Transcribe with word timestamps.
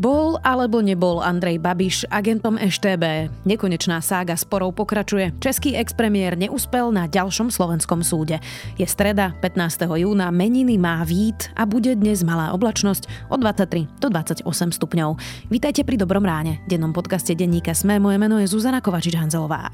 Bol 0.00 0.40
alebo 0.40 0.80
nebol 0.80 1.20
Andrej 1.20 1.60
Babiš 1.60 2.08
agentom 2.08 2.56
EŠTB? 2.56 3.28
Nekonečná 3.44 4.00
sága 4.00 4.32
sporov 4.32 4.72
pokračuje. 4.72 5.36
Český 5.44 5.76
expremiér 5.76 6.40
neúspel 6.40 6.88
na 6.88 7.04
ďalšom 7.04 7.52
slovenskom 7.52 8.00
súde. 8.00 8.40
Je 8.80 8.88
streda, 8.88 9.36
15. 9.44 10.00
júna, 10.00 10.32
meniny 10.32 10.80
má 10.80 11.04
vít 11.04 11.52
a 11.52 11.68
bude 11.68 11.92
dnes 12.00 12.24
malá 12.24 12.56
oblačnosť 12.56 13.28
od 13.28 13.44
23 13.44 14.00
do 14.00 14.08
28 14.08 14.48
stupňov. 14.72 15.20
Vítajte 15.52 15.84
pri 15.84 16.00
Dobrom 16.00 16.24
ráne. 16.24 16.64
Dennom 16.64 16.96
podcaste 16.96 17.36
denníka 17.36 17.76
Sme. 17.76 18.00
Moje 18.00 18.16
meno 18.16 18.40
je 18.40 18.48
Zuzana 18.48 18.80
Kovačič-Hanzelová. 18.80 19.68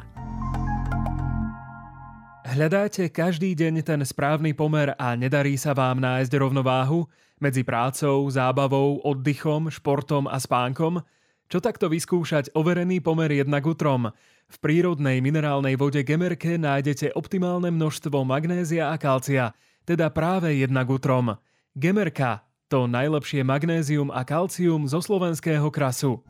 Hľadáte 2.50 3.14
každý 3.14 3.54
deň 3.54 3.86
ten 3.86 4.00
správny 4.02 4.58
pomer 4.58 4.90
a 4.98 5.14
nedarí 5.14 5.54
sa 5.54 5.70
vám 5.70 6.02
nájsť 6.02 6.34
rovnováhu? 6.34 7.06
Medzi 7.36 7.68
prácou, 7.68 8.24
zábavou, 8.32 9.04
oddychom, 9.04 9.68
športom 9.68 10.24
a 10.24 10.40
spánkom? 10.40 11.04
Čo 11.52 11.60
takto 11.60 11.92
vyskúšať 11.92 12.56
overený 12.56 13.04
pomer 13.04 13.28
jednak 13.28 13.68
utrom? 13.68 14.08
V 14.48 14.56
prírodnej 14.56 15.20
minerálnej 15.20 15.76
vode 15.76 16.00
Gemerke 16.00 16.56
nájdete 16.56 17.12
optimálne 17.12 17.68
množstvo 17.68 18.24
magnézia 18.24 18.88
a 18.88 18.96
kalcia, 18.96 19.52
teda 19.84 20.08
práve 20.16 20.56
jednak 20.56 20.88
utrom. 20.88 21.36
Gemerka, 21.76 22.40
to 22.72 22.88
najlepšie 22.88 23.44
magnézium 23.44 24.08
a 24.08 24.24
kalcium 24.24 24.88
zo 24.88 25.04
slovenského 25.04 25.68
krasu. 25.68 26.24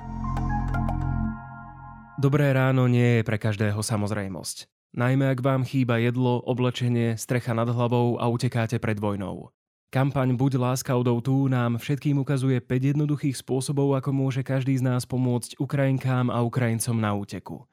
Dobré 2.18 2.50
ráno 2.50 2.90
nie 2.90 3.22
je 3.22 3.22
pre 3.22 3.38
každého 3.38 3.78
samozrejmosť. 3.78 4.66
Najmä 4.98 5.30
ak 5.30 5.38
vám 5.38 5.62
chýba 5.62 6.02
jedlo, 6.02 6.42
oblečenie, 6.42 7.14
strecha 7.14 7.54
nad 7.54 7.70
hlavou 7.70 8.18
a 8.18 8.26
utekáte 8.26 8.82
pred 8.82 8.98
vojnou. 8.98 9.54
Kampaň 9.86 10.34
Buď 10.34 10.58
láska 10.58 10.98
odou 10.98 11.22
tu 11.22 11.46
nám 11.46 11.78
všetkým 11.78 12.18
ukazuje 12.18 12.58
5 12.58 12.90
jednoduchých 12.90 13.38
spôsobov, 13.38 13.94
ako 13.94 14.10
môže 14.10 14.42
každý 14.42 14.74
z 14.74 14.82
nás 14.82 15.06
pomôcť 15.06 15.62
Ukrajinkám 15.62 16.26
a 16.26 16.42
Ukrajincom 16.42 16.98
na 16.98 17.14
úteku. 17.14 17.70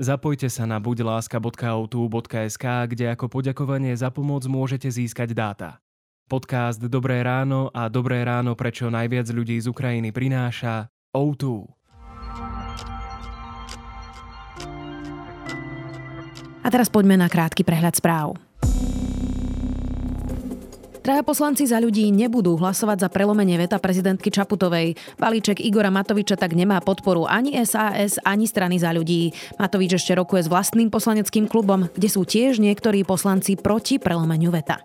Zapojte 0.00 0.48
sa 0.48 0.64
na 0.64 0.80
buďláska.autu.sk, 0.80 2.64
kde 2.64 3.12
ako 3.12 3.28
poďakovanie 3.28 3.92
za 3.92 4.08
pomoc 4.08 4.40
môžete 4.48 4.88
získať 4.88 5.36
dáta. 5.36 5.84
Podcast 6.32 6.80
Dobré 6.80 7.20
ráno 7.20 7.68
a 7.76 7.92
Dobré 7.92 8.24
ráno, 8.24 8.56
prečo 8.56 8.88
najviac 8.88 9.28
ľudí 9.28 9.60
z 9.60 9.68
Ukrajiny 9.68 10.16
prináša 10.16 10.88
O2. 11.12 11.68
A 16.64 16.68
teraz 16.72 16.88
poďme 16.88 17.20
na 17.20 17.28
krátky 17.28 17.68
prehľad 17.68 18.00
správ. 18.00 18.49
Traja 21.00 21.24
poslanci 21.24 21.64
za 21.64 21.80
ľudí 21.80 22.12
nebudú 22.12 22.60
hlasovať 22.60 23.04
za 23.04 23.08
prelomenie 23.08 23.56
veta 23.56 23.80
prezidentky 23.80 24.28
Čaputovej. 24.28 25.00
Balíček 25.16 25.56
Igora 25.64 25.88
Matoviča 25.88 26.36
tak 26.36 26.52
nemá 26.52 26.76
podporu 26.84 27.24
ani 27.24 27.56
SAS, 27.64 28.20
ani 28.20 28.44
strany 28.44 28.76
za 28.76 28.92
ľudí. 28.92 29.32
Matovič 29.56 29.96
ešte 29.96 30.12
rokuje 30.12 30.44
s 30.44 30.52
vlastným 30.52 30.92
poslaneckým 30.92 31.48
klubom, 31.48 31.88
kde 31.96 32.08
sú 32.12 32.28
tiež 32.28 32.60
niektorí 32.60 33.08
poslanci 33.08 33.56
proti 33.56 33.96
prelomeniu 33.96 34.52
veta. 34.52 34.84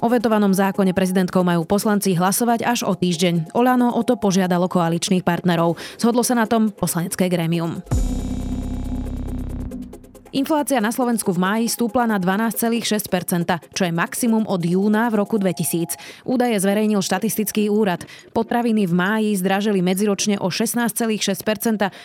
O 0.00 0.08
vetovanom 0.08 0.56
zákone 0.56 0.96
prezidentkou 0.96 1.44
majú 1.44 1.68
poslanci 1.68 2.16
hlasovať 2.16 2.64
až 2.64 2.88
o 2.88 2.96
týždeň. 2.96 3.52
Olano 3.52 3.92
o 3.92 4.00
to 4.00 4.16
požiadalo 4.16 4.72
koaličných 4.72 5.20
partnerov. 5.20 5.76
Zhodlo 6.00 6.24
sa 6.24 6.32
na 6.32 6.48
tom 6.48 6.72
poslanecké 6.72 7.28
grémium. 7.28 7.84
Inflácia 10.30 10.78
na 10.78 10.94
Slovensku 10.94 11.34
v 11.34 11.42
máji 11.42 11.66
stúpla 11.66 12.06
na 12.06 12.22
12,6%, 12.22 13.50
čo 13.74 13.82
je 13.82 13.90
maximum 13.90 14.46
od 14.46 14.62
júna 14.62 15.10
v 15.10 15.18
roku 15.18 15.42
2000. 15.42 15.98
Údaje 16.22 16.54
zverejnil 16.62 17.02
štatistický 17.02 17.66
úrad. 17.66 18.06
Potraviny 18.30 18.86
v 18.86 18.94
máji 18.94 19.34
zdražili 19.34 19.82
medziročne 19.82 20.38
o 20.38 20.46
16,6%, 20.46 21.34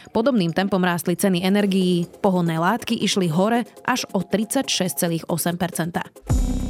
podobným 0.10 0.58
tempom 0.58 0.82
rástli 0.82 1.14
ceny 1.14 1.46
energií, 1.46 2.10
pohonné 2.26 2.58
látky 2.58 2.98
išli 2.98 3.30
hore 3.30 3.70
až 3.86 4.10
o 4.10 4.26
36,8%. 4.26 6.65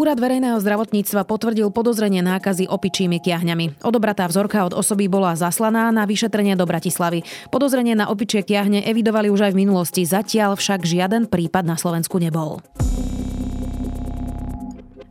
Úrad 0.00 0.16
verejného 0.16 0.56
zdravotníctva 0.56 1.28
potvrdil 1.28 1.68
podozrenie 1.68 2.24
nákazy 2.24 2.64
opičími 2.72 3.20
kiahňami. 3.20 3.84
Odobratá 3.84 4.24
vzorka 4.32 4.64
od 4.64 4.72
osoby 4.72 5.12
bola 5.12 5.36
zaslaná 5.36 5.92
na 5.92 6.08
vyšetrenie 6.08 6.56
do 6.56 6.64
Bratislavy. 6.64 7.20
Podozrenie 7.52 7.92
na 7.92 8.08
opičie 8.08 8.40
kiahne 8.40 8.80
evidovali 8.80 9.28
už 9.28 9.44
aj 9.44 9.52
v 9.52 9.60
minulosti, 9.60 10.08
zatiaľ 10.08 10.56
však 10.56 10.88
žiaden 10.88 11.28
prípad 11.28 11.68
na 11.68 11.76
Slovensku 11.76 12.16
nebol. 12.16 12.64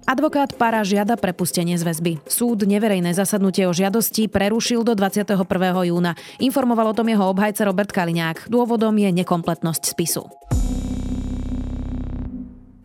Advokát 0.10 0.58
Para 0.58 0.82
žiada 0.82 1.22
prepustenie 1.22 1.78
z 1.78 1.86
väzby. 1.86 2.26
Súd 2.26 2.66
neverejné 2.66 3.14
zasadnutie 3.14 3.70
o 3.70 3.74
žiadosti 3.78 4.26
prerušil 4.26 4.82
do 4.82 4.98
21. 4.98 5.38
júna. 5.86 6.18
Informoval 6.42 6.90
o 6.90 6.98
tom 6.98 7.06
jeho 7.06 7.30
obhajca 7.30 7.62
Robert 7.62 7.94
Kaliňák. 7.94 8.50
Dôvodom 8.50 8.98
je 8.98 9.14
nekompletnosť 9.22 9.86
spisu. 9.86 10.26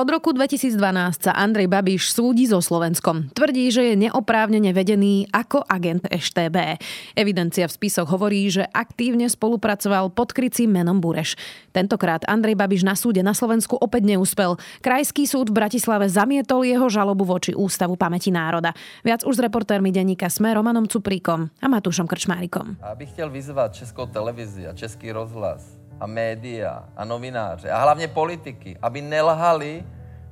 Od 0.00 0.08
roku 0.08 0.32
2012 0.32 0.80
sa 1.28 1.36
Andrej 1.36 1.68
Babiš 1.68 2.16
súdi 2.16 2.48
so 2.48 2.56
Slovenskom. 2.64 3.28
Tvrdí, 3.36 3.68
že 3.68 3.92
je 3.92 4.08
neoprávnene 4.08 4.72
vedený 4.72 5.28
ako 5.28 5.60
agent 5.68 6.08
EŠTB. 6.08 6.80
Evidencia 7.12 7.68
v 7.68 7.76
spisoch 7.76 8.08
hovorí, 8.08 8.48
že 8.48 8.64
aktívne 8.72 9.28
spolupracoval 9.28 10.08
pod 10.08 10.32
krycím 10.32 10.72
menom 10.72 11.04
Bureš. 11.04 11.36
Tentokrát 11.76 12.24
Andrej 12.24 12.56
Babiš 12.56 12.80
na 12.80 12.96
súde 12.96 13.20
na 13.20 13.36
Slovensku 13.36 13.76
opäť 13.76 14.08
neúspel. 14.16 14.56
Krajský 14.80 15.28
súd 15.28 15.52
v 15.52 15.60
Bratislave 15.60 16.08
zamietol 16.08 16.64
jeho 16.64 16.88
žalobu 16.88 17.28
voči 17.28 17.52
Ústavu 17.52 18.00
pamäti 18.00 18.32
národa. 18.32 18.72
Viac 19.04 19.28
už 19.28 19.36
s 19.36 19.44
reportérmi 19.44 19.92
denníka 19.92 20.32
Sme 20.32 20.56
Romanom 20.56 20.88
Cupríkom 20.88 21.52
a 21.60 21.66
Matúšom 21.68 22.08
Krčmárikom. 22.08 22.80
Abych 22.80 23.12
chtěl 23.12 23.28
vyzvat 23.28 23.76
Českou 23.76 24.08
televizi 24.08 24.64
a 24.64 24.72
Český 24.72 25.12
rozhlas, 25.12 25.79
a 26.00 26.06
média 26.06 26.88
a 26.96 27.04
novináře 27.04 27.70
a 27.70 27.78
hlavně 27.82 28.08
politiky, 28.08 28.76
aby 28.82 29.00
nelhali, 29.04 29.84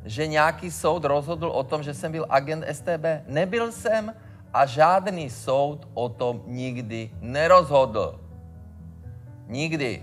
že 0.04 0.26
nějaký 0.26 0.70
soud 0.70 1.04
rozhodl 1.04 1.52
o 1.52 1.62
tom, 1.62 1.82
že 1.82 1.94
jsem 1.94 2.12
byl 2.12 2.26
agent 2.28 2.64
STB. 2.72 3.28
Nebyl 3.28 3.72
jsem 3.72 4.14
a 4.54 4.66
žádný 4.66 5.30
soud 5.30 5.88
o 5.94 6.08
tom 6.08 6.42
nikdy 6.46 7.10
nerozhodl. 7.20 8.20
Nikdy. 9.48 10.02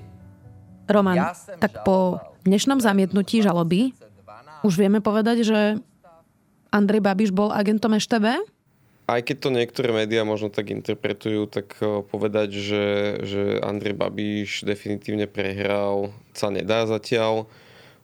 Roman, 0.90 1.34
tak 1.60 1.82
po 1.82 2.22
dnešnom 2.46 2.78
zamietnutí 2.78 3.42
žaloby 3.42 3.90
už 4.62 4.78
vieme 4.78 5.02
povedať, 5.02 5.42
že 5.42 5.82
Andrej 6.70 7.02
Babiš 7.02 7.30
bol 7.34 7.50
agentom 7.50 7.98
EŠTB? 7.98 8.55
Aj 9.06 9.22
keď 9.22 9.38
to 9.38 9.50
niektoré 9.54 9.90
médiá 9.94 10.26
možno 10.26 10.50
tak 10.50 10.74
interpretujú, 10.74 11.46
tak 11.46 11.78
eh, 11.82 12.02
povedať, 12.02 12.50
že, 12.58 12.86
že 13.22 13.42
Andrej 13.62 13.96
Babiš 13.98 14.66
definitívne 14.66 15.30
prehral, 15.30 16.14
sa 16.34 16.50
nedá 16.50 16.90
zatiaľ. 16.90 17.46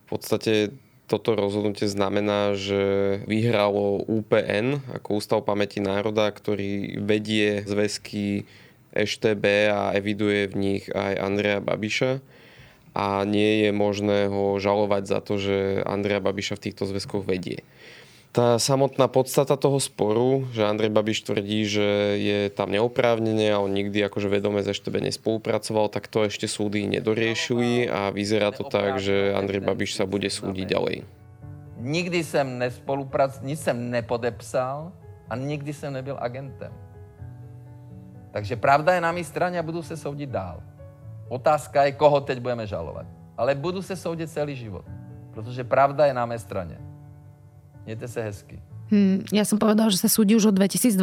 V 0.06 0.18
podstate 0.18 0.76
toto 1.12 1.36
rozhodnutie 1.36 1.92
znamená, 1.92 2.56
že 2.56 3.20
vyhralo 3.28 4.00
UPN 4.08 4.80
ako 4.96 5.20
Ústav 5.20 5.44
pamäti 5.44 5.84
národa, 5.84 6.32
ktorý 6.32 7.04
vedie 7.04 7.68
zväzky 7.68 8.48
EŠTB 8.96 9.46
a 9.72 9.82
eviduje 9.92 10.48
v 10.48 10.56
nich 10.56 10.84
aj 10.88 11.20
Andreja 11.20 11.60
Babiša 11.60 12.24
a 12.96 13.24
nie 13.24 13.68
je 13.68 13.70
možné 13.72 14.28
ho 14.28 14.60
žalovať 14.60 15.04
za 15.08 15.20
to, 15.24 15.40
že 15.40 15.84
Andreja 15.84 16.24
Babiša 16.24 16.60
v 16.60 16.64
týchto 16.72 16.84
zväzkoch 16.88 17.24
vedie. 17.24 17.64
Tá 18.32 18.56
samotná 18.56 19.12
podstata 19.12 19.60
toho 19.60 19.76
sporu, 19.76 20.48
že 20.56 20.64
Andrej 20.64 20.88
Babiš 20.96 21.28
tvrdí, 21.28 21.68
že 21.68 22.16
je 22.16 22.48
tam 22.48 22.72
neoprávnenie 22.72 23.52
a 23.52 23.60
on 23.60 23.76
nikdy 23.76 24.08
akože 24.08 24.32
vedome 24.32 24.64
ze 24.64 24.72
štebe 24.72 25.04
nespolupracoval, 25.04 25.92
tak 25.92 26.08
to 26.08 26.24
ešte 26.24 26.48
súdy 26.48 26.88
nedoriešili 26.88 27.92
a 27.92 28.08
vyzerá 28.08 28.56
to 28.56 28.64
tak, 28.64 29.04
že 29.04 29.36
Andrej 29.36 29.68
Babiš 29.68 30.00
sa 30.00 30.08
bude 30.08 30.32
súdiť 30.32 30.64
ďalej. 30.64 31.04
Nikdy 31.84 32.24
jsem 32.24 32.48
nespolupracoval, 32.56 33.44
nic 33.44 33.60
jsem 33.60 33.76
nepodepsal 33.92 34.96
a 35.28 35.36
nikdy 35.36 35.74
jsem 35.76 35.92
nebyl 35.92 36.16
agentem. 36.16 36.72
Takže 38.32 38.56
pravda 38.56 38.96
je 38.96 39.02
na 39.04 39.12
mé 39.12 39.28
straně 39.28 39.60
a 39.60 39.64
budu 39.64 39.84
se 39.84 40.00
soudit 40.00 40.32
dál. 40.32 40.64
Otázka 41.28 41.84
je, 41.84 41.92
koho 41.92 42.22
teď 42.24 42.40
budeme 42.40 42.64
žalovat. 42.64 43.06
Ale 43.36 43.56
budu 43.56 43.82
se 43.82 43.96
soudit 43.96 44.32
celý 44.32 44.56
život, 44.56 44.86
protože 45.36 45.64
pravda 45.64 46.06
je 46.06 46.14
na 46.14 46.26
mé 46.26 46.40
straně. 46.40 46.91
Mějte 47.86 48.08
se 48.08 48.22
hezky. 48.22 48.60
Hmm, 48.92 49.24
ja 49.32 49.48
som 49.48 49.56
povedal, 49.56 49.88
že 49.88 50.04
sa 50.04 50.12
súdi 50.12 50.36
už 50.36 50.52
od 50.52 50.56
2012. 50.60 51.00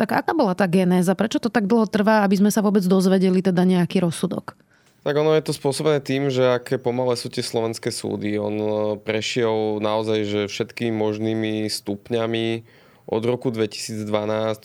Tak 0.00 0.08
aká 0.08 0.32
bola 0.32 0.56
tá 0.56 0.64
genéza? 0.64 1.12
Prečo 1.12 1.36
to 1.36 1.52
tak 1.52 1.68
dlho 1.68 1.84
trvá, 1.84 2.24
aby 2.24 2.40
sme 2.40 2.48
sa 2.48 2.64
vôbec 2.64 2.80
dozvedeli 2.88 3.44
teda 3.44 3.60
nejaký 3.60 4.00
rozsudok? 4.00 4.56
Tak 5.04 5.14
ono 5.14 5.36
je 5.36 5.44
to 5.44 5.52
spôsobené 5.54 6.00
tým, 6.02 6.32
že 6.32 6.42
aké 6.42 6.80
pomalé 6.80 7.14
sú 7.14 7.28
tie 7.28 7.44
slovenské 7.44 7.92
súdy. 7.92 8.40
On 8.40 8.56
e, 8.56 8.68
prešiel 8.98 9.78
naozaj 9.84 10.18
že 10.26 10.40
všetkými 10.50 10.96
možnými 10.96 11.68
stupňami 11.68 12.66
Od 13.06 13.22
roku 13.22 13.54
2012 13.54 14.02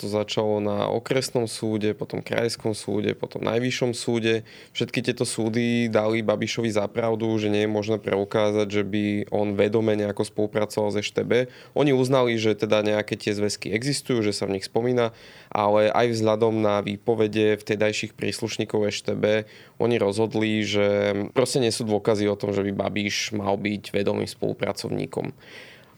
to 0.02 0.10
začalo 0.10 0.58
na 0.58 0.90
okresnom 0.90 1.46
súde, 1.46 1.94
potom 1.94 2.26
krajskom 2.26 2.74
súde, 2.74 3.14
potom 3.14 3.46
najvyššom 3.46 3.94
súde. 3.94 4.42
Všetky 4.74 5.06
tieto 5.06 5.30
súdy 5.30 5.86
dali 5.94 6.26
Babišovi 6.26 6.74
zapravdu, 6.74 7.30
že 7.38 7.54
nie 7.54 7.70
je 7.70 7.72
možné 7.72 8.02
preukázať, 8.02 8.66
že 8.66 8.82
by 8.82 9.30
on 9.30 9.54
vedome 9.54 9.94
nejako 9.94 10.26
spolupracoval 10.26 10.90
s 10.90 11.06
EŠTB. 11.06 11.54
Oni 11.78 11.94
uznali, 11.94 12.34
že 12.42 12.58
teda 12.58 12.82
nejaké 12.82 13.14
tie 13.14 13.30
zväzky 13.30 13.70
existujú, 13.70 14.26
že 14.26 14.34
sa 14.34 14.50
v 14.50 14.58
nich 14.58 14.66
spomína, 14.66 15.14
ale 15.54 15.94
aj 15.94 16.10
vzhľadom 16.10 16.66
na 16.66 16.82
výpovede 16.82 17.62
vtedajších 17.62 18.18
príslušníkov 18.18 18.90
EŠTB 18.90 19.46
oni 19.82 20.02
rozhodli, 20.02 20.66
že 20.66 21.14
proste 21.38 21.62
nie 21.62 21.70
sú 21.70 21.86
dôkazy 21.86 22.26
o 22.26 22.38
tom, 22.38 22.54
že 22.54 22.66
by 22.66 22.74
Babiš 22.74 23.38
mal 23.38 23.54
byť 23.58 23.94
vedomým 23.94 24.30
spolupracovníkom. 24.30 25.34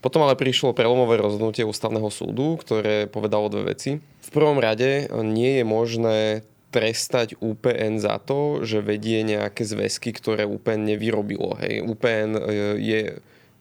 Potom 0.04 0.20
ale 0.20 0.36
prišlo 0.36 0.76
prelomové 0.76 1.16
rozhodnutie 1.16 1.64
ústavného 1.64 2.12
súdu, 2.12 2.60
ktoré 2.60 3.08
povedalo 3.08 3.48
dve 3.48 3.72
veci. 3.72 4.04
V 4.04 4.30
prvom 4.36 4.60
rade 4.60 5.08
nie 5.24 5.56
je 5.56 5.64
možné 5.64 6.18
trestať 6.68 7.40
UPN 7.40 7.96
za 7.96 8.20
to, 8.20 8.60
že 8.60 8.84
vedie 8.84 9.24
nejaké 9.24 9.64
zväzky, 9.64 10.12
ktoré 10.12 10.44
UPN 10.44 10.84
nevyrobilo. 10.92 11.56
Hej. 11.62 11.88
UPN 11.88 12.36
e, 12.36 12.40
je, 12.82 13.00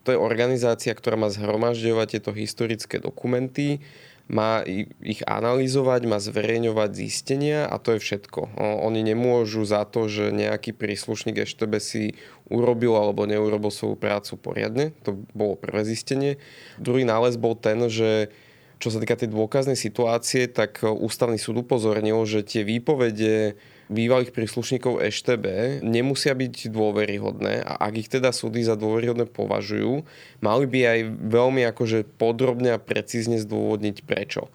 to 0.03 0.11
je 0.11 0.19
organizácia, 0.19 0.91
ktorá 0.91 1.15
má 1.15 1.31
zhromažďovať 1.31 2.19
tieto 2.19 2.35
historické 2.35 2.99
dokumenty, 2.99 3.79
má 4.27 4.63
ich 5.03 5.21
analyzovať, 5.27 6.01
má 6.07 6.17
zverejňovať 6.17 6.89
zistenia 6.95 7.67
a 7.67 7.75
to 7.75 7.95
je 7.95 8.03
všetko. 8.03 8.55
Oni 8.81 9.03
nemôžu 9.03 9.67
za 9.67 9.83
to, 9.83 10.07
že 10.07 10.31
nejaký 10.31 10.71
príslušník 10.71 11.43
EŠTB 11.43 11.73
si 11.83 12.15
urobil 12.53 12.93
alebo 12.93 13.25
neurobil 13.25 13.73
svoju 13.73 13.97
prácu 13.97 14.37
poriadne. 14.37 14.93
To 15.09 15.17
bolo 15.33 15.57
prvé 15.57 15.81
zistenie. 15.81 16.37
Druhý 16.77 17.01
nález 17.01 17.33
bol 17.33 17.57
ten, 17.57 17.81
že 17.89 18.29
čo 18.77 18.91
sa 18.91 18.99
týka 18.99 19.15
tej 19.15 19.31
dôkaznej 19.31 19.79
situácie, 19.79 20.45
tak 20.51 20.83
ústavný 20.83 21.39
súd 21.39 21.63
upozornil, 21.63 22.19
že 22.27 22.43
tie 22.43 22.67
výpovede 22.67 23.55
bývalých 23.87 24.35
príslušníkov 24.35 24.99
EŠTB 24.99 25.79
nemusia 25.83 26.35
byť 26.35 26.67
dôveryhodné 26.67 27.63
a 27.63 27.79
ak 27.79 27.93
ich 27.95 28.11
teda 28.11 28.35
súdy 28.35 28.59
za 28.63 28.75
dôveryhodné 28.75 29.27
považujú, 29.31 30.03
mali 30.43 30.65
by 30.67 30.79
aj 30.83 30.99
veľmi 31.15 31.61
akože 31.71 32.07
podrobne 32.19 32.75
a 32.75 32.81
precízne 32.81 33.39
zdôvodniť 33.39 34.03
prečo. 34.03 34.51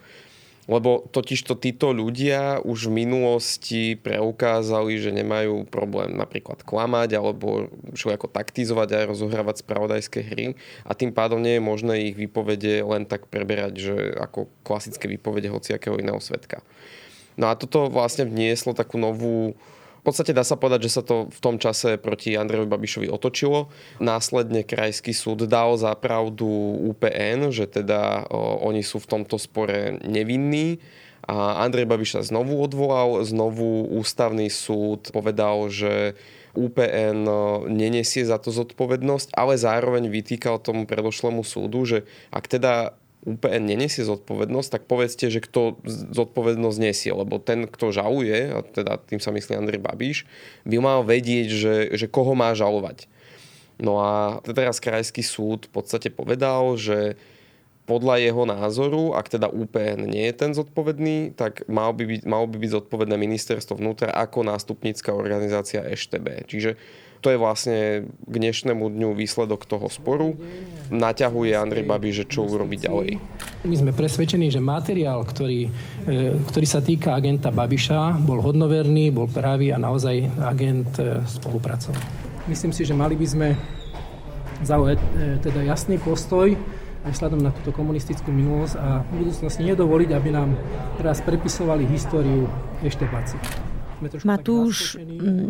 Lebo 0.69 1.09
totiž 1.09 1.49
to 1.49 1.57
títo 1.57 1.97
ľudia 1.97 2.61
už 2.61 2.93
v 2.93 3.09
minulosti 3.09 3.97
preukázali, 3.97 5.01
že 5.01 5.17
nemajú 5.17 5.65
problém 5.65 6.13
napríklad 6.13 6.61
klamať 6.61 7.17
alebo 7.17 7.73
ako 7.97 8.29
taktizovať 8.29 8.89
a 8.93 9.09
rozohrávať 9.09 9.65
spravodajské 9.65 10.21
hry 10.21 10.47
a 10.85 10.93
tým 10.93 11.17
pádom 11.17 11.41
nie 11.41 11.57
je 11.57 11.65
možné 11.65 11.95
ich 12.13 12.17
výpovede 12.21 12.85
len 12.85 13.09
tak 13.09 13.33
preberať, 13.33 13.81
že 13.81 13.97
ako 14.21 14.45
klasické 14.61 15.09
výpovede 15.09 15.49
hociakého 15.49 15.97
iného 15.97 16.21
svetka. 16.21 16.61
No 17.41 17.49
a 17.49 17.57
toto 17.57 17.89
vlastne 17.89 18.29
vnieslo 18.29 18.77
takú 18.77 19.01
novú 19.01 19.57
v 19.99 20.03
podstate 20.07 20.31
dá 20.31 20.47
sa 20.47 20.55
povedať, 20.55 20.87
že 20.87 20.95
sa 20.99 21.03
to 21.03 21.27
v 21.27 21.41
tom 21.43 21.59
čase 21.59 21.99
proti 21.99 22.39
Andrejovi 22.39 22.71
Babišovi 22.71 23.09
otočilo. 23.11 23.69
Následne 23.99 24.63
krajský 24.63 25.11
súd 25.11 25.51
dal 25.51 25.75
za 25.75 25.93
pravdu 25.99 26.47
UPN, 26.95 27.51
že 27.51 27.67
teda 27.67 28.31
o, 28.31 28.63
oni 28.71 28.87
sú 28.87 29.03
v 29.03 29.11
tomto 29.19 29.37
spore 29.37 29.99
nevinní. 30.07 30.79
A 31.29 31.61
Andrej 31.61 31.85
Babiš 31.85 32.17
sa 32.17 32.23
znovu 32.25 32.57
odvolal, 32.57 33.21
znovu 33.21 33.85
ústavný 33.93 34.49
súd 34.49 35.13
povedal, 35.13 35.69
že 35.69 36.17
UPN 36.57 37.29
nenesie 37.69 38.25
za 38.25 38.41
to 38.41 38.49
zodpovednosť, 38.49 39.37
ale 39.37 39.61
zároveň 39.61 40.09
vytýkal 40.09 40.57
tomu 40.59 40.89
predošlému 40.89 41.45
súdu, 41.45 41.85
že 41.85 41.99
ak 42.33 42.49
teda 42.49 42.97
UPN 43.27 43.67
nenesie 43.67 44.07
zodpovednosť, 44.07 44.69
tak 44.71 44.83
povedzte, 44.87 45.27
že 45.27 45.43
kto 45.43 45.83
zodpovednosť 46.15 46.79
nesie, 46.79 47.11
lebo 47.11 47.43
ten, 47.43 47.67
kto 47.67 47.91
žaluje, 47.91 48.55
a 48.55 48.63
teda 48.63 49.03
tým 49.03 49.19
sa 49.19 49.35
myslí 49.35 49.59
Andrej 49.59 49.83
Babiš, 49.83 50.17
by 50.63 50.77
mal 50.79 51.01
vedieť, 51.03 51.49
že, 51.51 51.75
že 51.99 52.07
koho 52.07 52.39
má 52.39 52.55
žalovať. 52.55 53.11
No 53.79 54.03
a 54.03 54.43
teraz 54.43 54.83
krajský 54.83 55.23
súd 55.23 55.71
v 55.71 55.73
podstate 55.83 56.11
povedal, 56.11 56.75
že 56.79 57.19
podľa 57.89 58.21
jeho 58.21 58.45
názoru, 58.45 59.17
ak 59.17 59.33
teda 59.33 59.49
UPN 59.49 60.05
nie 60.05 60.29
je 60.29 60.35
ten 60.37 60.53
zodpovedný, 60.53 61.33
tak 61.33 61.65
mal 61.73 61.97
by 61.97 62.05
byť, 62.05 62.23
malo 62.29 62.45
by 62.45 62.61
byť 62.61 62.71
zodpovedné 62.85 63.17
ministerstvo 63.17 63.81
vnútra 63.81 64.13
ako 64.13 64.45
nástupnícka 64.45 65.17
organizácia 65.17 65.81
EŠTB. 65.81 66.45
Čiže 66.45 66.77
to 67.19 67.35
je 67.35 67.39
vlastne 67.41 68.07
k 68.07 68.35
dnešnému 68.39 68.95
dňu 68.95 69.11
výsledok 69.17 69.67
toho 69.67 69.91
sporu. 69.91 70.39
Naťahuje 70.93 71.51
Andrej 71.57 71.89
Babi, 71.89 72.15
že 72.15 72.29
čo 72.29 72.47
urobiť 72.47 72.87
ďalej. 72.87 73.11
My 73.67 73.75
sme 73.75 73.91
presvedčení, 73.91 74.55
že 74.55 74.63
materiál, 74.63 75.27
ktorý, 75.27 75.67
e, 76.07 76.39
ktorý 76.47 76.67
sa 76.69 76.79
týka 76.79 77.19
agenta 77.19 77.51
Babiša, 77.51 78.23
bol 78.23 78.39
hodnoverný, 78.39 79.11
bol 79.11 79.27
pravý 79.27 79.75
a 79.75 79.83
naozaj 79.83 80.31
agent 80.39 80.95
e, 81.03 81.25
spolupracoval. 81.27 81.99
Myslím 82.47 82.71
si, 82.71 82.87
že 82.87 82.95
mali 82.95 83.19
by 83.19 83.27
sme 83.27 83.49
zaujať 84.63 84.99
e, 85.03 85.07
teda 85.43 85.61
jasný 85.67 85.99
postoj 85.99 86.55
aj 87.07 87.13
vzhľadom 87.15 87.41
na 87.43 87.51
túto 87.55 87.71
komunistickú 87.71 88.35
minulosť 88.35 88.75
a 88.79 89.07
v 89.07 89.23
budúcnosti 89.23 89.63
nedovoliť, 89.63 90.11
aby 90.15 90.29
nám 90.35 90.55
teraz 90.99 91.23
prepisovali 91.23 91.87
históriu 91.87 92.51
ešte 92.83 93.07
Matúš, 94.23 94.95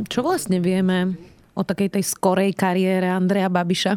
čo 0.09 0.21
vlastne 0.25 0.57
vieme 0.61 1.21
o 1.53 1.63
takej 1.65 2.01
tej 2.01 2.05
skorej 2.05 2.57
kariére 2.57 3.09
Andreja 3.09 3.53
Babiša? 3.53 3.93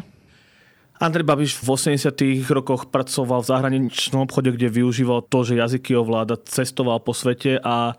Andrej 1.02 1.26
Babiš 1.26 1.52
v 1.58 1.68
80. 1.98 2.14
rokoch 2.52 2.86
pracoval 2.86 3.42
v 3.42 3.50
zahraničnom 3.50 4.22
obchode, 4.22 4.54
kde 4.54 4.70
využíval 4.70 5.26
to, 5.26 5.42
že 5.42 5.58
jazyky 5.58 5.98
ovláda, 5.98 6.38
cestoval 6.46 7.02
po 7.02 7.10
svete 7.10 7.58
a 7.58 7.98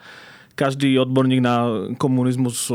každý 0.54 0.96
odborník 1.02 1.42
na 1.42 1.90
komunizmus 1.98 2.70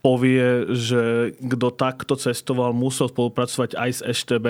povie, 0.00 0.70
že 0.72 1.34
kto 1.36 1.68
takto 1.74 2.14
cestoval, 2.14 2.72
musel 2.72 3.10
spolupracovať 3.10 3.74
aj 3.74 3.90
s 3.90 4.00
EŠTB, 4.06 4.46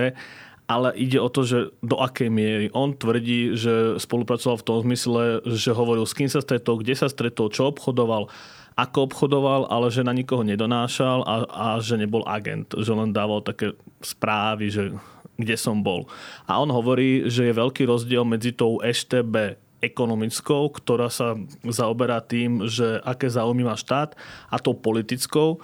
ale 0.65 0.97
ide 0.97 1.21
o 1.21 1.29
to, 1.29 1.45
že 1.45 1.59
do 1.85 2.01
akej 2.01 2.33
miery. 2.33 2.67
On 2.73 2.97
tvrdí, 2.97 3.53
že 3.53 4.01
spolupracoval 4.01 4.57
v 4.61 4.67
tom 4.67 4.77
zmysle, 4.81 5.45
že 5.45 5.77
hovoril, 5.77 6.09
s 6.09 6.17
kým 6.17 6.31
sa 6.33 6.41
stretol, 6.41 6.81
kde 6.81 6.97
sa 6.97 7.09
stretol, 7.13 7.53
čo 7.53 7.69
obchodoval 7.69 8.33
ako 8.75 9.07
obchodoval, 9.07 9.71
ale 9.71 9.87
že 9.87 10.03
na 10.03 10.11
nikoho 10.11 10.43
nedonášal 10.43 11.23
a, 11.23 11.35
a 11.47 11.67
že 11.79 11.95
nebol 11.95 12.27
agent, 12.27 12.75
že 12.75 12.91
len 12.91 13.15
dával 13.15 13.39
také 13.39 13.79
správy, 14.03 14.67
že 14.67 14.91
kde 15.39 15.55
som 15.55 15.79
bol. 15.83 16.11
A 16.47 16.59
on 16.59 16.71
hovorí, 16.71 17.27
že 17.31 17.51
je 17.51 17.55
veľký 17.55 17.87
rozdiel 17.87 18.27
medzi 18.27 18.51
tou 18.51 18.83
EŠTB 18.83 19.59
ekonomickou, 19.83 20.75
ktorá 20.75 21.07
sa 21.07 21.39
zaoberá 21.63 22.19
tým, 22.19 22.67
že 22.67 22.99
aké 23.05 23.31
záujmy 23.31 23.67
má 23.67 23.77
štát 23.79 24.17
a 24.51 24.57
tou 24.59 24.75
politickou, 24.75 25.61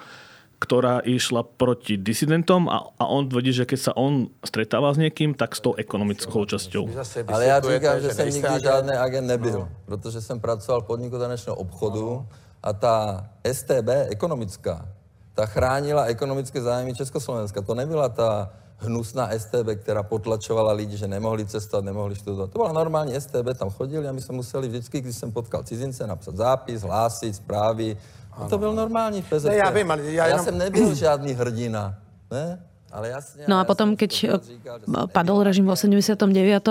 ktorá 0.61 1.01
išla 1.01 1.41
proti 1.41 1.97
disidentom 1.97 2.69
a, 2.69 2.93
a 3.01 3.09
on 3.09 3.25
tvrdí, 3.25 3.49
že 3.49 3.65
keď 3.65 3.79
sa 3.81 3.91
on 3.97 4.29
stretáva 4.45 4.93
s 4.93 5.01
niekým, 5.01 5.33
tak 5.33 5.57
s 5.57 5.59
tou 5.65 5.73
ekonomickou 5.73 6.45
časťou. 6.45 6.85
Ale 7.33 7.49
ja 7.49 7.57
říkám, 7.57 7.97
že 7.99 8.09
jsem 8.13 8.29
nikdy 8.29 8.61
žádný 8.61 8.93
agent 8.93 9.27
nebyl, 9.27 9.67
protože 9.85 10.21
jsem 10.21 10.37
pracoval 10.39 10.81
v 10.81 10.85
podniku 10.85 11.17
tanečného 11.17 11.57
obchodu 11.57 12.25
a 12.63 12.73
ta 12.73 13.25
STB 13.41 14.13
ekonomická, 14.13 14.85
ta 15.33 15.45
chránila 15.45 16.05
ekonomické 16.05 16.61
zájmy 16.61 16.93
Československa. 16.93 17.61
To 17.61 17.73
nebyla 17.73 18.09
ta 18.09 18.53
hnusná 18.81 19.29
STB, 19.37 19.67
která 19.75 20.03
potlačovala 20.03 20.73
lidi, 20.73 20.97
že 20.97 21.07
nemohli 21.07 21.45
cestovat, 21.45 21.85
nemohli 21.85 22.15
študovat. 22.15 22.51
To 22.51 22.59
byla 22.59 22.71
normální 22.71 23.21
STB, 23.21 23.57
tam 23.57 23.69
chodili 23.69 24.07
a 24.07 24.11
my 24.11 24.21
jsme 24.21 24.35
museli 24.35 24.67
vždycky, 24.67 25.01
když 25.01 25.15
jsem 25.15 25.31
potkal 25.31 25.63
cizince, 25.63 26.07
napsat 26.07 26.35
zápis, 26.35 26.81
hlásit, 26.81 27.35
zprávy. 27.35 27.97
No 28.39 28.49
to 28.49 28.57
byl 28.57 28.73
normální 28.73 29.21
PZP. 29.21 29.45
Ne, 29.45 29.55
já 29.55 29.69
vím, 29.69 29.91
ale 29.91 30.03
já, 30.03 30.11
já 30.11 30.25
jenom... 30.27 30.45
jsem 30.45 30.57
nebyl 30.57 30.95
žádný 30.95 31.33
hrdina. 31.33 31.95
Ne? 32.31 32.63
Ale 32.91 33.09
jasne, 33.09 33.43
no 33.47 33.59
a 33.59 33.63
potom, 33.63 33.95
keď 33.95 34.11
říkal, 34.11 34.79
padol 35.11 35.43
režim 35.43 35.65
v 35.65 35.69
89., 35.69 36.69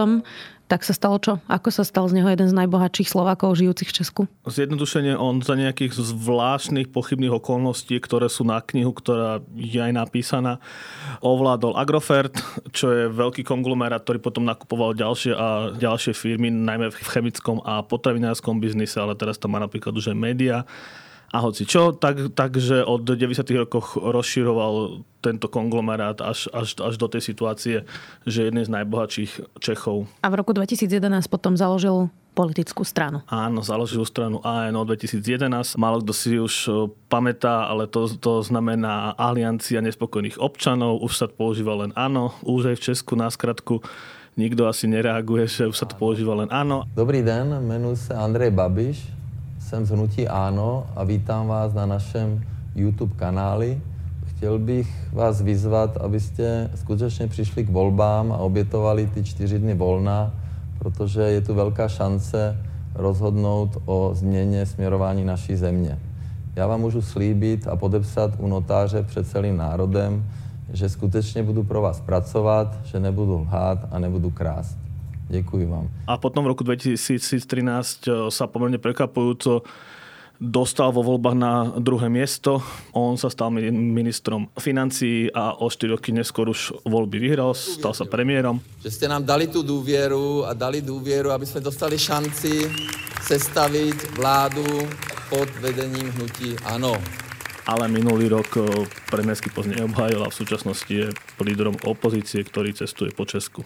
tak 0.70 0.86
sa 0.86 0.94
stalo 0.94 1.18
čo? 1.18 1.42
Ako 1.50 1.74
sa 1.74 1.82
stal 1.82 2.06
z 2.06 2.22
neho 2.22 2.30
jeden 2.30 2.46
z 2.46 2.54
najbohatších 2.54 3.10
Slovákov 3.10 3.58
žijúcich 3.58 3.90
v 3.90 3.96
Česku? 3.98 4.22
Zjednodušene 4.46 5.18
on 5.18 5.42
za 5.42 5.58
nejakých 5.58 5.98
zvláštnych 5.98 6.94
pochybných 6.94 7.42
okolností, 7.42 7.98
ktoré 7.98 8.30
sú 8.30 8.46
na 8.46 8.62
knihu, 8.62 8.94
ktorá 8.94 9.42
je 9.58 9.82
aj 9.82 9.90
napísaná, 9.90 10.62
ovládol 11.18 11.74
Agrofert, 11.74 12.38
čo 12.70 12.94
je 12.94 13.10
veľký 13.10 13.42
konglomerát, 13.42 14.06
ktorý 14.06 14.22
potom 14.22 14.46
nakupoval 14.46 14.94
ďalšie 14.94 15.34
a 15.34 15.74
ďalšie 15.74 16.14
firmy, 16.14 16.54
najmä 16.54 16.94
v 16.94 17.10
chemickom 17.10 17.58
a 17.66 17.82
potravinárskom 17.82 18.62
biznise, 18.62 19.02
ale 19.02 19.18
teraz 19.18 19.42
tam 19.42 19.58
má 19.58 19.58
napríklad 19.58 19.90
už 19.90 20.14
aj 20.14 20.18
média 20.22 20.62
a 21.30 21.38
hoci 21.38 21.62
čo, 21.62 21.94
tak, 21.94 22.34
takže 22.34 22.82
od 22.82 23.06
90. 23.06 23.46
rokoch 23.54 23.94
rozširoval 23.94 25.06
tento 25.22 25.46
konglomerát 25.46 26.18
až, 26.18 26.50
až, 26.50 26.74
až 26.82 26.94
do 26.98 27.06
tej 27.06 27.22
situácie, 27.22 27.76
že 28.26 28.50
jedný 28.50 28.66
z 28.66 28.74
najbohatších 28.74 29.62
Čechov. 29.62 30.10
A 30.20 30.26
v 30.26 30.34
roku 30.42 30.50
2011 30.50 30.90
potom 31.30 31.54
založil 31.54 32.10
politickú 32.34 32.82
stranu. 32.82 33.22
Áno, 33.30 33.62
založil 33.62 34.02
stranu 34.06 34.42
ANO 34.42 34.82
2011. 34.86 35.78
Málo 35.78 36.02
kto 36.02 36.12
si 36.14 36.38
už 36.38 36.54
e, 36.66 36.70
pamätá, 37.10 37.66
ale 37.66 37.90
to, 37.90 38.06
to 38.06 38.40
znamená 38.42 39.12
Aliancia 39.18 39.82
nespokojných 39.82 40.38
občanov. 40.38 41.02
Už 41.02 41.12
sa 41.14 41.26
používa 41.26 41.74
len 41.74 41.90
áno, 41.98 42.34
už 42.46 42.74
aj 42.74 42.76
v 42.78 42.84
Česku 42.90 43.12
na 43.18 43.28
skratku 43.28 43.82
nikto 44.38 44.64
asi 44.70 44.86
nereaguje, 44.86 45.44
že 45.50 45.68
už 45.68 45.76
sa 45.76 45.86
to 45.86 45.98
používa 45.98 46.32
len 46.38 46.48
áno. 46.48 46.86
Dobrý 46.96 47.22
den, 47.22 47.50
jmenuji 47.60 47.96
se 47.96 48.14
Andrej 48.14 48.50
Babiš, 48.50 49.19
jsem 49.70 49.86
z 49.86 49.94
Hnutí 49.94 50.26
Áno 50.26 50.82
a 50.98 51.06
vítám 51.06 51.46
vás 51.46 51.70
na 51.70 51.86
našem 51.86 52.42
YouTube 52.74 53.14
kanáli. 53.14 53.78
Chtěl 54.26 54.58
bych 54.58 54.90
vás 55.14 55.42
vyzvat, 55.42 55.96
abyste 55.96 56.70
skutečně 56.74 57.26
přišli 57.30 57.64
k 57.64 57.70
volbám 57.70 58.32
a 58.32 58.42
obětovali 58.42 59.06
ty 59.06 59.22
čtyři 59.24 59.58
dny 59.58 59.74
volna, 59.74 60.34
protože 60.78 61.22
je 61.22 61.40
tu 61.40 61.54
velká 61.54 61.88
šance 61.88 62.58
rozhodnout 62.94 63.78
o 63.86 64.10
změně 64.14 64.66
směrování 64.66 65.24
naší 65.24 65.56
země. 65.56 65.98
Já 66.56 66.66
vám 66.66 66.80
můžu 66.80 67.02
slíbit 67.02 67.68
a 67.68 67.76
podepsat 67.76 68.30
u 68.38 68.48
notáře 68.48 69.02
před 69.02 69.26
celým 69.26 69.56
národem, 69.56 70.26
že 70.72 70.88
skutečně 70.88 71.42
budu 71.42 71.62
pro 71.62 71.82
vás 71.82 72.00
pracovat, 72.00 72.78
že 72.84 73.00
nebudu 73.00 73.38
lhát 73.38 73.86
a 73.90 73.98
nebudu 73.98 74.30
krást. 74.30 74.89
Děkuji 75.30 75.66
vám. 75.66 75.86
A 76.10 76.18
potom 76.18 76.44
v 76.44 76.50
roku 76.50 76.66
2013 76.66 77.30
eh, 78.10 78.30
sa 78.34 78.50
pomerne 78.50 78.82
prekvapujúco 78.82 79.62
dostal 80.40 80.88
vo 80.90 81.04
voľbách 81.04 81.36
na 81.36 81.68
druhé 81.78 82.08
miesto. 82.08 82.64
On 82.96 83.14
sa 83.20 83.28
stal 83.28 83.52
ministrom 83.52 84.48
financií 84.56 85.28
a 85.30 85.52
o 85.60 85.68
4 85.68 85.94
roky 85.94 86.16
neskôr 86.16 86.48
už 86.48 86.80
voľby 86.88 87.20
vyhral, 87.20 87.52
stal 87.52 87.92
sa 87.92 88.08
premiérom. 88.08 88.56
Že 88.80 88.90
ste 88.90 89.06
nám 89.06 89.28
dali 89.28 89.52
tú 89.52 89.60
dôvieru 89.60 90.48
a 90.48 90.56
dali 90.56 90.80
dôvieru, 90.80 91.28
aby 91.28 91.44
sme 91.44 91.60
dostali 91.60 92.00
šanci 92.00 92.66
sestaviť 93.20 94.16
vládu 94.16 94.64
pod 95.28 95.46
vedením 95.60 96.08
hnutí 96.18 96.56
Áno. 96.66 96.96
Ale 97.68 97.86
minulý 97.86 98.32
rok 98.32 98.50
eh, 98.58 98.66
premiérsky 99.12 99.52
post 99.52 99.70
neobhájil 99.70 100.24
a 100.26 100.32
v 100.32 100.38
súčasnosti 100.40 100.90
je 100.90 101.06
lídrom 101.38 101.76
opozície, 101.86 102.42
ktorý 102.42 102.74
cestuje 102.74 103.14
po 103.14 103.28
Česku. 103.28 103.62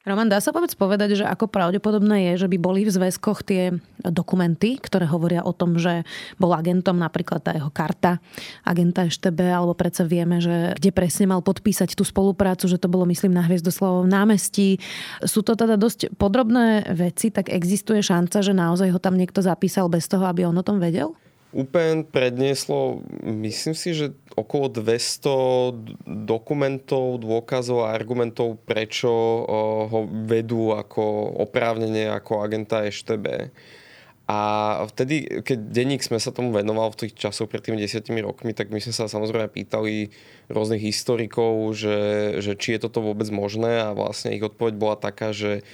Roman, 0.00 0.32
dá 0.32 0.40
sa 0.40 0.48
vôbec 0.48 0.72
povedať, 0.80 1.12
že 1.12 1.28
ako 1.28 1.52
pravdepodobné 1.52 2.32
je, 2.32 2.46
že 2.46 2.48
by 2.48 2.56
boli 2.56 2.88
v 2.88 2.94
zväzkoch 2.96 3.44
tie 3.44 3.76
dokumenty, 4.00 4.80
ktoré 4.80 5.04
hovoria 5.04 5.44
o 5.44 5.52
tom, 5.52 5.76
že 5.76 6.08
bol 6.40 6.56
agentom, 6.56 6.96
napríklad 6.96 7.44
tá 7.44 7.52
jeho 7.52 7.68
karta 7.68 8.16
agenta 8.64 9.04
EŠTB, 9.04 9.52
alebo 9.52 9.76
predsa 9.76 10.08
vieme, 10.08 10.40
že 10.40 10.72
kde 10.80 10.88
presne 10.96 11.28
mal 11.28 11.44
podpísať 11.44 11.92
tú 11.92 12.08
spoluprácu, 12.08 12.64
že 12.64 12.80
to 12.80 12.88
bolo, 12.88 13.04
myslím, 13.12 13.36
na 13.36 13.44
Hviezdoslavovom 13.44 14.08
námestí. 14.08 14.80
Sú 15.20 15.44
to 15.44 15.52
teda 15.52 15.76
dosť 15.76 16.16
podrobné 16.16 16.88
veci, 16.96 17.28
tak 17.28 17.52
existuje 17.52 18.00
šanca, 18.00 18.40
že 18.40 18.56
naozaj 18.56 18.88
ho 18.96 19.00
tam 19.04 19.20
niekto 19.20 19.44
zapísal 19.44 19.92
bez 19.92 20.08
toho, 20.08 20.24
aby 20.24 20.48
on 20.48 20.56
o 20.56 20.64
tom 20.64 20.80
vedel? 20.80 21.12
UPN 21.50 22.06
prednieslo, 22.06 23.02
myslím 23.26 23.74
si, 23.74 23.90
že 23.90 24.14
okolo 24.38 24.70
200 24.70 26.06
dokumentov, 26.06 27.18
dôkazov 27.18 27.90
a 27.90 27.92
argumentov, 27.94 28.62
prečo 28.62 29.10
ho 29.90 30.06
vedú 30.30 30.70
ako 30.70 31.02
oprávnenie 31.42 32.06
ako 32.06 32.46
agenta 32.46 32.86
EŠTB. 32.86 33.50
A 34.30 34.38
vtedy, 34.86 35.42
keď 35.42 35.58
denník 35.74 36.06
sme 36.06 36.22
sa 36.22 36.30
tomu 36.30 36.54
venoval 36.54 36.94
v 36.94 37.02
tých 37.02 37.18
časoch 37.18 37.50
pred 37.50 37.66
tými 37.66 37.82
desiatimi 37.82 38.22
rokmi, 38.22 38.54
tak 38.54 38.70
my 38.70 38.78
sme 38.78 38.94
sa 38.94 39.10
samozrejme 39.10 39.50
pýtali 39.50 40.14
rôznych 40.46 40.86
historikov, 40.86 41.74
že, 41.74 41.98
že 42.38 42.54
či 42.54 42.78
je 42.78 42.86
toto 42.86 43.02
vôbec 43.02 43.26
možné 43.34 43.82
a 43.82 43.90
vlastne 43.90 44.30
ich 44.30 44.46
odpoveď 44.46 44.78
bola 44.78 44.94
taká, 44.94 45.34
že 45.34 45.66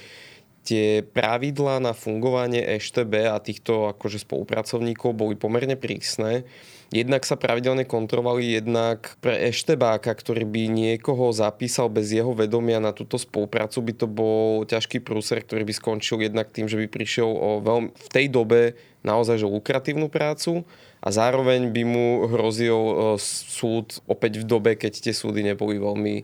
tie 0.67 0.99
pravidlá 0.99 1.79
na 1.79 1.95
fungovanie 1.95 2.59
EŠTB 2.59 3.31
a 3.31 3.39
týchto 3.39 3.87
akože 3.95 4.19
spolupracovníkov 4.27 5.15
boli 5.15 5.39
pomerne 5.39 5.79
prísne. 5.79 6.43
Jednak 6.91 7.27
sa 7.27 7.39
pravidelne 7.39 7.83
kontrolovali, 7.83 8.59
jednak 8.59 9.19
pre 9.19 9.51
eštebáka, 9.51 10.11
ktorý 10.11 10.47
by 10.47 10.71
niekoho 10.71 11.35
zapísal 11.35 11.91
bez 11.91 12.11
jeho 12.15 12.31
vedomia 12.31 12.79
na 12.79 12.95
túto 12.95 13.19
spoluprácu, 13.19 13.83
by 13.83 13.93
to 13.95 14.07
bol 14.07 14.63
ťažký 14.63 15.03
prúser, 15.03 15.43
ktorý 15.43 15.67
by 15.67 15.73
skončil 15.75 16.23
jednak 16.23 16.51
tým, 16.51 16.71
že 16.71 16.79
by 16.79 16.87
prišiel 16.87 17.27
o 17.27 17.59
veľmi, 17.59 17.91
v 17.91 18.09
tej 18.11 18.31
dobe 18.31 18.79
naozaj 19.03 19.39
že 19.39 19.47
lukratívnu 19.47 20.07
prácu 20.07 20.63
a 21.03 21.07
zároveň 21.11 21.71
by 21.75 21.83
mu 21.83 22.07
hrozil 22.27 22.75
e, 22.75 22.93
súd 23.23 23.99
opäť 24.07 24.43
v 24.43 24.47
dobe, 24.47 24.71
keď 24.79 25.11
tie 25.11 25.13
súdy 25.15 25.43
neboli 25.43 25.79
veľmi 25.79 26.23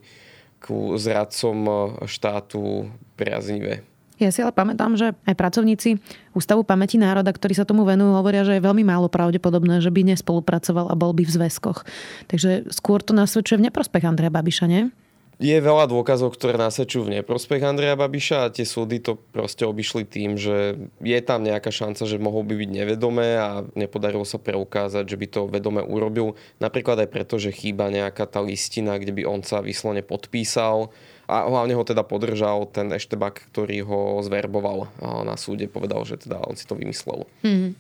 ku 0.64 0.96
zradcom 0.96 1.60
e, 1.64 1.74
štátu 2.08 2.88
priaznivé. 3.20 3.84
Ja 4.22 4.29
si 4.29 4.46
ale 4.46 4.53
pamätám, 4.53 4.93
že 4.93 5.17
aj 5.25 5.34
pracovníci 5.34 5.98
Ústavu 6.38 6.62
pamäti 6.62 7.01
národa, 7.01 7.34
ktorí 7.34 7.58
sa 7.58 7.65
tomu 7.65 7.82
venujú, 7.82 8.13
hovoria, 8.13 8.46
že 8.46 8.58
je 8.58 8.65
veľmi 8.65 8.86
málo 8.86 9.10
pravdepodobné, 9.10 9.82
že 9.82 9.89
by 9.89 10.13
nespolupracoval 10.13 10.89
a 10.89 10.96
bol 10.98 11.17
by 11.17 11.25
v 11.25 11.34
zväzkoch. 11.34 11.86
Takže 12.29 12.70
skôr 12.70 13.01
to 13.01 13.17
nasvedčuje 13.17 13.58
v 13.58 13.65
neprospech 13.70 14.05
Andreja 14.05 14.29
Babiša, 14.29 14.65
nie? 14.70 14.93
Je 15.41 15.58
veľa 15.58 15.89
dôkazov, 15.89 16.38
ktoré 16.38 16.62
nasvedčujú 16.62 17.10
v 17.10 17.20
neprospech 17.20 17.65
Andreja 17.65 17.98
Babiša 17.98 18.38
a 18.48 18.53
tie 18.53 18.70
súdy 18.70 19.01
to 19.01 19.17
proste 19.17 19.65
obišli 19.65 20.05
tým, 20.05 20.38
že 20.38 20.77
je 21.01 21.20
tam 21.25 21.41
nejaká 21.41 21.74
šanca, 21.74 22.05
že 22.05 22.22
mohol 22.22 22.46
by 22.46 22.53
byť 22.53 22.70
nevedomé 22.70 23.41
a 23.41 23.65
nepodarilo 23.74 24.29
sa 24.29 24.38
preukázať, 24.38 25.10
že 25.10 25.17
by 25.17 25.27
to 25.34 25.41
vedome 25.50 25.82
urobil. 25.82 26.38
Napríklad 26.62 27.01
aj 27.01 27.10
preto, 27.10 27.41
že 27.41 27.50
chýba 27.50 27.89
nejaká 27.89 28.29
tá 28.29 28.46
listina, 28.46 29.01
kde 29.01 29.10
by 29.10 29.25
on 29.25 29.41
sa 29.41 29.65
vyslovene 29.65 30.05
podpísal 30.05 30.93
a 31.34 31.50
hlavne 31.50 31.74
ho 31.74 31.82
teda 31.82 32.06
podržal 32.06 32.70
ten 32.70 32.94
Eštebak, 32.94 33.50
ktorý 33.50 33.82
ho 33.82 34.22
zverboval 34.22 34.94
na 35.25 35.34
súde, 35.34 35.66
povedal, 35.66 36.06
že 36.06 36.22
teda 36.22 36.38
on 36.46 36.54
si 36.54 36.70
to 36.70 36.78
vymyslel. 36.78 37.25
Mm-hmm. 37.42 37.72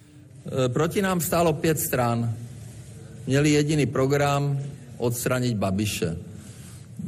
Proti 0.73 0.99
nám 1.05 1.21
stálo 1.21 1.53
5 1.53 1.77
strán. 1.77 2.33
Měli 3.29 3.55
jediný 3.55 3.85
program 3.85 4.57
odstraniť 4.97 5.53
Babiše. 5.55 6.09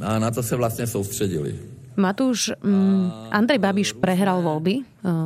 A 0.00 0.16
na 0.22 0.30
to 0.30 0.40
sa 0.40 0.56
vlastne 0.56 0.88
soustředili. 0.88 1.56
Matúš, 1.96 2.52
mm, 2.60 3.32
Andrej 3.32 3.60
Babiš 3.60 3.88
prehral 3.96 4.44
voľby. 4.44 4.80
E, 4.80 4.82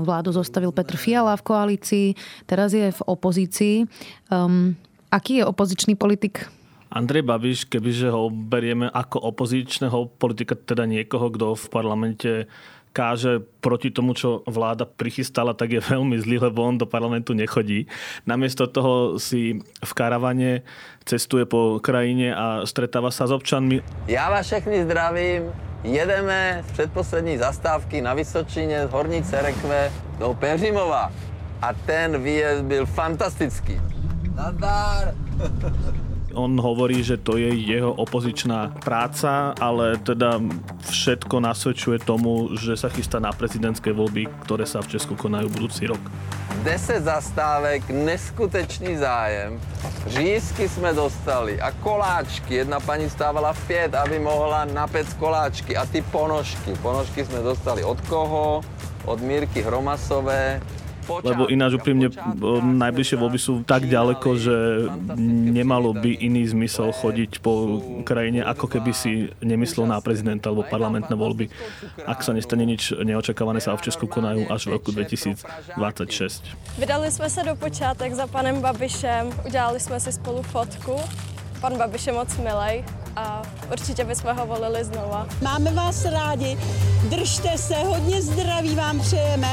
vládu 0.06 0.30
zostavil 0.30 0.70
Petr 0.70 0.94
Fiala 0.94 1.34
v 1.34 1.42
koalícii, 1.42 2.06
teraz 2.46 2.70
je 2.70 2.94
v 2.94 3.00
opozícii. 3.10 3.90
Um, 4.30 4.78
aký 5.10 5.42
je 5.42 5.44
opozičný 5.50 5.98
politik 5.98 6.46
Andrej 6.90 7.22
Babiš, 7.22 7.70
kebyže 7.70 8.10
ho 8.10 8.34
berieme 8.34 8.90
ako 8.90 9.22
opozičného 9.30 10.10
politika, 10.18 10.58
teda 10.58 10.90
niekoho, 10.90 11.30
kto 11.30 11.54
v 11.54 11.66
parlamente 11.70 12.30
káže 12.90 13.38
proti 13.62 13.94
tomu, 13.94 14.18
čo 14.18 14.42
vláda 14.50 14.82
prichystala, 14.82 15.54
tak 15.54 15.70
je 15.70 15.80
veľmi 15.94 16.18
zlý, 16.18 16.42
lebo 16.50 16.66
on 16.66 16.78
do 16.78 16.90
parlamentu 16.90 17.30
nechodí. 17.30 17.86
Namiesto 18.26 18.66
toho 18.66 19.22
si 19.22 19.62
v 19.62 19.92
karavane 19.94 20.66
cestuje 21.06 21.46
po 21.46 21.78
krajine 21.78 22.34
a 22.34 22.66
stretáva 22.66 23.14
sa 23.14 23.30
s 23.30 23.32
občanmi. 23.32 23.82
Ja 24.10 24.26
vás 24.26 24.50
všechny 24.50 24.82
zdravím. 24.84 25.54
Jedeme 25.80 26.60
z 26.68 26.72
předposlední 26.72 27.38
zastávky 27.38 28.04
na 28.04 28.12
Vysočině 28.14 28.86
z 28.86 28.90
Horní 28.90 29.24
Cerekve 29.24 29.92
do 30.18 30.34
Peřimova. 30.34 31.12
A 31.62 31.72
ten 31.72 32.22
výjezd 32.22 32.64
byl 32.64 32.86
fantastický. 32.86 33.80
Nadár! 34.34 35.14
On 36.34 36.50
hovorí, 36.60 37.02
že 37.02 37.18
to 37.18 37.36
je 37.36 37.50
jeho 37.54 37.90
opozičná 37.90 38.78
práca, 38.82 39.54
ale 39.58 39.98
teda 39.98 40.38
všetko 40.86 41.42
nasvedčuje 41.42 41.98
tomu, 42.02 42.54
že 42.54 42.78
sa 42.78 42.86
chystá 42.86 43.18
na 43.18 43.34
prezidentské 43.34 43.90
voľby, 43.90 44.30
ktoré 44.46 44.66
sa 44.66 44.78
v 44.82 44.94
Česku 44.94 45.18
konajú 45.18 45.50
budúci 45.50 45.90
rok. 45.90 46.00
10 46.62 47.02
zastávek, 47.02 47.88
neskutečný 47.88 48.96
zájem. 48.96 49.60
Řízky 50.06 50.68
jsme 50.68 50.92
dostali 50.92 51.60
a 51.60 51.72
koláčky. 51.72 52.54
Jedna 52.54 52.80
paní 52.80 53.10
stávala 53.10 53.52
v 53.52 53.66
pět, 53.66 53.94
aby 53.94 54.18
mohla 54.18 54.64
napec 54.64 55.14
koláčky 55.14 55.76
a 55.76 55.86
ty 55.86 56.02
ponožky. 56.02 56.72
Ponožky 56.82 57.24
jsme 57.24 57.38
dostali 57.38 57.84
od 57.84 58.00
koho? 58.00 58.60
Od 59.04 59.20
Mírky 59.20 59.62
Hromasové, 59.62 60.60
lebo 61.10 61.50
ináč 61.50 61.74
úprimne 61.76 62.14
najbližšie 62.62 63.16
voľby 63.18 63.38
sú 63.38 63.66
tak 63.66 63.90
ďaleko, 63.90 64.28
že 64.38 64.56
nemalo 65.50 65.90
by 65.90 66.10
iný 66.22 66.46
zmysel 66.46 66.94
chodiť 66.94 67.42
po 67.42 67.82
krajine, 68.06 68.46
ako 68.46 68.66
keby 68.70 68.90
si 68.94 69.34
nemyslel 69.42 69.90
na 69.90 69.98
prezidenta 69.98 70.48
alebo 70.48 70.62
parlamentné 70.62 71.14
voľby. 71.18 71.50
Ak 72.06 72.22
sa 72.22 72.30
nestane 72.30 72.62
nič 72.62 72.94
neočakávané, 72.94 73.58
sa 73.58 73.74
v 73.74 73.84
Česku 73.90 74.06
konajú 74.06 74.46
až 74.48 74.70
v 74.70 74.70
roku 74.78 74.94
2026. 74.94 76.42
Vydali 76.78 77.10
jsme 77.10 77.30
se 77.30 77.42
do 77.42 77.54
počátek 77.56 78.14
za 78.14 78.26
panem 78.26 78.60
Babišem, 78.60 79.30
udělali 79.46 79.80
jsme 79.80 80.00
si 80.00 80.12
spolu 80.12 80.42
fotku. 80.42 80.96
Pan 81.60 81.76
Babiš 81.76 82.06
je 82.06 82.12
moc 82.12 82.36
milej 82.36 82.84
a 83.16 83.42
určitě 83.72 84.04
bychom 84.04 84.36
ho 84.36 84.46
volili 84.46 84.84
znova. 84.84 85.26
Máme 85.42 85.70
vás 85.70 86.04
rádi, 86.04 86.56
držte 87.10 87.58
se, 87.58 87.74
hodně 87.74 88.22
zdraví 88.22 88.74
vám 88.74 89.00
přejeme 89.00 89.48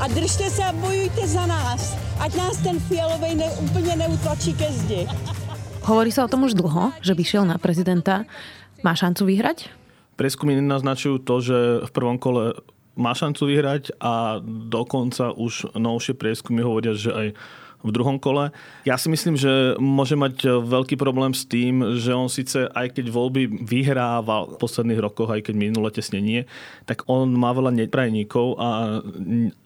a 0.00 0.08
držte 0.08 0.50
se 0.50 0.62
a 0.64 0.72
bojujte 0.72 1.26
za 1.26 1.46
nás. 1.46 1.96
Ať 2.20 2.32
nás 2.38 2.56
ten 2.62 2.80
fialovej 2.80 3.34
ne, 3.34 3.48
úplne 3.60 4.06
neutlačí 4.06 4.56
ke 4.56 4.70
zdi. 4.70 5.04
Hovorí 5.82 6.14
sa 6.14 6.24
o 6.24 6.30
tom 6.30 6.46
už 6.46 6.54
dlho, 6.54 6.94
že 7.02 7.12
by 7.12 7.22
šiel 7.26 7.44
na 7.44 7.58
prezidenta. 7.58 8.22
Má 8.86 8.94
šancu 8.94 9.26
vyhrať? 9.26 9.66
Prieskumy 10.14 10.54
naznačujú 10.62 11.18
to, 11.26 11.34
že 11.42 11.58
v 11.82 11.90
prvom 11.90 12.16
kole 12.22 12.54
má 12.94 13.16
šancu 13.16 13.48
vyhrať 13.48 13.96
a 13.98 14.38
dokonca 14.44 15.32
už 15.34 15.74
novšie 15.74 16.14
prieskumy 16.14 16.62
hovoria, 16.62 16.94
že 16.94 17.10
aj 17.10 17.26
v 17.82 17.90
druhom 17.90 18.16
kole. 18.18 18.54
Ja 18.86 18.96
si 18.96 19.10
myslím, 19.10 19.34
že 19.34 19.74
môže 19.78 20.14
mať 20.14 20.46
veľký 20.62 20.94
problém 20.94 21.34
s 21.34 21.46
tým, 21.46 21.98
že 21.98 22.14
on 22.14 22.30
síce 22.30 22.70
aj 22.70 22.94
keď 22.94 23.10
voľby 23.10 23.50
vyhrával 23.62 24.54
v 24.54 24.58
posledných 24.58 25.02
rokoch, 25.02 25.30
aj 25.34 25.50
keď 25.50 25.54
minule 25.58 25.90
tesne 25.90 26.22
tak 26.86 27.02
on 27.10 27.34
má 27.34 27.50
veľa 27.50 27.74
neprajníkov 27.74 28.56
a, 28.56 29.02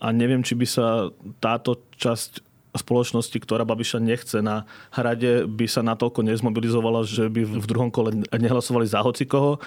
a 0.00 0.08
neviem, 0.10 0.40
či 0.40 0.56
by 0.56 0.66
sa 0.66 1.12
táto 1.38 1.84
časť 2.00 2.46
spoločnosti, 2.76 3.34
ktorá 3.40 3.64
Babiša 3.64 3.98
nechce 3.98 4.38
na 4.44 4.68
hrade, 4.92 5.48
by 5.48 5.66
sa 5.66 5.80
natoľko 5.80 6.22
nezmobilizovala, 6.28 7.08
že 7.08 7.26
by 7.32 7.42
v 7.44 7.66
druhom 7.66 7.88
kole 7.88 8.24
nehlasovali 8.30 8.84
za 8.84 9.00
hocikoho 9.00 9.58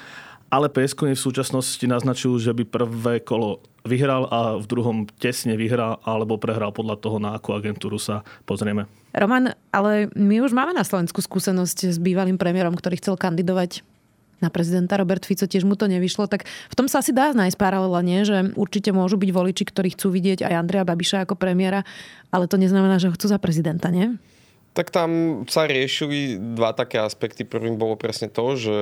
ale 0.50 0.68
prieskumy 0.70 1.13
v 1.13 1.22
súčasnosti 1.22 1.82
naznačujú, 1.86 2.41
že 2.41 2.51
by 2.53 2.63
prvé 2.65 3.15
kolo 3.22 3.62
vyhral 3.86 4.27
a 4.27 4.60
v 4.60 4.65
druhom 4.65 4.98
tesne 5.22 5.56
vyhral 5.56 6.01
alebo 6.03 6.36
prehral 6.36 6.74
podľa 6.75 7.00
toho, 7.00 7.18
na 7.22 7.38
akú 7.38 7.56
agentúru 7.56 8.01
sa 8.01 8.25
pozrieme. 8.44 8.89
Roman, 9.15 9.56
ale 9.74 10.12
my 10.13 10.44
už 10.44 10.51
máme 10.53 10.75
na 10.75 10.86
Slovensku 10.86 11.24
skúsenosť 11.24 11.96
s 11.96 11.98
bývalým 11.98 12.38
premiérom, 12.38 12.75
ktorý 12.75 13.00
chcel 13.00 13.15
kandidovať 13.15 13.82
na 14.39 14.48
prezidenta 14.48 14.96
Robert 14.96 15.27
Fico, 15.27 15.44
tiež 15.44 15.68
mu 15.68 15.75
to 15.75 15.91
nevyšlo, 15.91 16.32
tak 16.32 16.48
v 16.48 16.75
tom 16.75 16.88
sa 16.88 17.03
asi 17.03 17.12
dá 17.12 17.36
nájsť 17.36 17.60
paralela, 17.60 18.00
nie? 18.00 18.24
že 18.24 18.56
určite 18.56 18.96
môžu 18.96 19.20
byť 19.20 19.32
voliči, 19.36 19.63
ktorí 19.68 19.91
chcú 19.94 20.15
vidieť 20.15 20.48
aj 20.48 20.53
Andreja 20.56 20.88
Babiša 20.88 21.27
ako 21.27 21.36
premiéra, 21.36 21.84
ale 22.32 22.48
to 22.48 22.56
neznamená, 22.56 23.03
že 23.03 23.12
ho 23.12 23.15
chcú 23.15 23.27
za 23.27 23.36
prezidenta, 23.36 23.91
nie? 23.91 24.15
Tak 24.79 24.96
tam 24.96 25.44
sa 25.50 25.68
riešili 25.68 26.39
dva 26.56 26.72
také 26.72 27.03
aspekty. 27.03 27.44
Prvým 27.44 27.75
bolo 27.75 28.00
presne 28.00 28.32
to, 28.32 28.56
že 28.56 28.77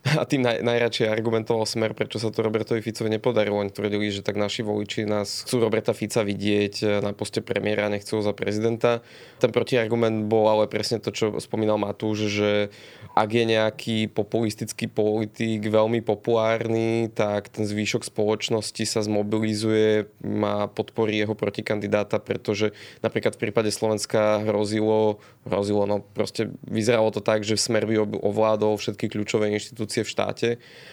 a 0.00 0.24
tým 0.24 0.40
naj, 0.40 0.64
najradšej 0.64 1.12
argumentoval 1.12 1.68
smer, 1.68 1.92
prečo 1.92 2.16
sa 2.16 2.32
to 2.32 2.40
Robertovi 2.40 2.80
Ficovi 2.80 3.12
nepodarilo. 3.12 3.60
Oni 3.60 3.68
tvrdili, 3.68 4.08
že 4.08 4.24
tak 4.24 4.40
naši 4.40 4.64
voliči 4.64 5.04
nás 5.04 5.44
chcú 5.44 5.60
Roberta 5.60 5.92
Fica 5.92 6.24
vidieť 6.24 6.74
eh, 6.80 6.88
na 7.04 7.12
poste 7.12 7.44
premiéra, 7.44 7.92
nechcú 7.92 8.18
ho 8.18 8.22
za 8.24 8.32
prezidenta. 8.32 9.04
Ten 9.44 9.52
protiargument 9.52 10.24
bol 10.24 10.48
ale 10.48 10.72
presne 10.72 11.04
to, 11.04 11.12
čo 11.12 11.36
spomínal 11.36 11.76
Matúš, 11.76 12.32
že 12.32 12.50
ak 13.12 13.28
je 13.28 13.44
nejaký 13.44 13.98
populistický 14.08 14.88
politik 14.88 15.68
veľmi 15.68 16.00
populárny, 16.00 17.12
tak 17.12 17.52
ten 17.52 17.68
zvýšok 17.68 18.08
spoločnosti 18.08 18.84
sa 18.88 19.04
zmobilizuje 19.04 20.08
a 20.40 20.66
podporí 20.66 21.20
jeho 21.20 21.36
protikandidáta, 21.36 22.18
pretože 22.18 22.72
napríklad 23.04 23.36
v 23.36 23.42
prípade 23.48 23.70
Slovenska 23.70 24.40
hrozilo, 24.48 25.20
hrozilo, 25.44 25.84
no 25.84 26.02
proste 26.02 26.50
vyzeralo 26.64 27.12
to 27.12 27.20
tak, 27.20 27.44
že 27.44 27.60
Smer 27.60 27.84
by 27.84 28.02
ovládol 28.02 28.80
všetky 28.80 29.12
kľúčové 29.12 29.52
inštitúcie 29.52 29.89
inštitúcie 29.90 30.06
v 30.06 30.12
štáte 30.14 30.48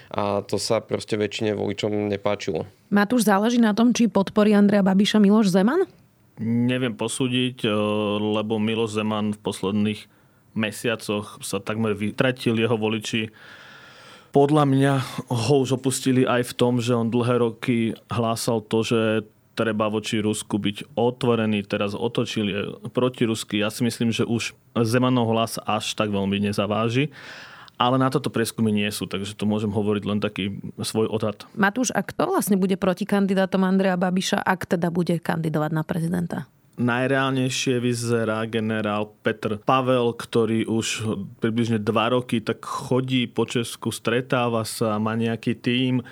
a 0.10 0.42
to 0.42 0.58
sa 0.58 0.82
proste 0.82 1.14
väčšine 1.14 1.54
voličom 1.54 2.10
nepáčilo. 2.10 2.66
Matúš, 2.90 3.30
záleží 3.30 3.62
na 3.62 3.78
tom, 3.78 3.94
či 3.94 4.10
podporí 4.10 4.58
Andrea 4.58 4.82
Babiša 4.82 5.22
Miloš 5.22 5.54
Zeman? 5.54 5.86
Neviem 6.42 6.98
posúdiť, 6.98 7.66
eh, 7.66 7.72
lebo 8.18 8.58
Miloš 8.58 8.98
Zeman 8.98 9.38
v 9.38 9.40
posledných 9.46 10.02
mesiacoch 10.58 11.38
sa 11.46 11.62
takmer 11.62 11.94
vytratil 11.94 12.58
jeho 12.58 12.74
voliči. 12.74 13.30
Podľa 14.34 14.66
mňa 14.66 14.94
ho 15.30 15.56
už 15.62 15.78
opustili 15.78 16.26
aj 16.26 16.54
v 16.54 16.54
tom, 16.58 16.74
že 16.82 16.98
on 16.98 17.14
dlhé 17.14 17.42
roky 17.42 17.94
hlásal 18.10 18.66
to, 18.66 18.82
že 18.82 19.02
treba 19.58 19.90
voči 19.90 20.22
Rusku 20.22 20.62
byť 20.62 20.94
otvorený, 20.94 21.66
teraz 21.66 21.98
otočili 21.98 22.54
proti 22.94 23.26
Rusky. 23.26 23.66
Ja 23.66 23.74
si 23.74 23.82
myslím, 23.82 24.14
že 24.14 24.30
už 24.30 24.54
Zemanov 24.86 25.34
hlas 25.34 25.58
až 25.66 25.98
tak 25.98 26.14
veľmi 26.14 26.38
nezaváži 26.38 27.10
ale 27.78 28.02
na 28.02 28.10
toto 28.10 28.34
prieskumy 28.34 28.74
nie 28.74 28.90
sú, 28.90 29.06
takže 29.06 29.38
to 29.38 29.46
môžem 29.46 29.70
hovoriť 29.70 30.04
len 30.04 30.20
taký 30.20 30.58
svoj 30.82 31.08
odhad. 31.14 31.46
Matúš, 31.54 31.94
a 31.94 32.02
kto 32.02 32.26
vlastne 32.28 32.58
bude 32.58 32.74
proti 32.76 33.06
kandidátom 33.06 33.62
Andreja 33.62 33.96
Babiša, 33.96 34.42
ak 34.42 34.66
teda 34.66 34.90
bude 34.90 35.22
kandidovať 35.22 35.72
na 35.72 35.84
prezidenta? 35.86 36.38
Najreálnejšie 36.78 37.82
vyzerá 37.82 38.46
generál 38.46 39.10
Petr 39.26 39.58
Pavel, 39.58 40.14
ktorý 40.14 40.70
už 40.70 41.10
približne 41.42 41.82
dva 41.82 42.14
roky 42.14 42.38
tak 42.38 42.62
chodí 42.62 43.26
po 43.26 43.50
Česku, 43.50 43.90
stretáva 43.90 44.62
sa, 44.62 45.02
má 45.02 45.18
nejaký 45.18 45.58
tím, 45.58 46.06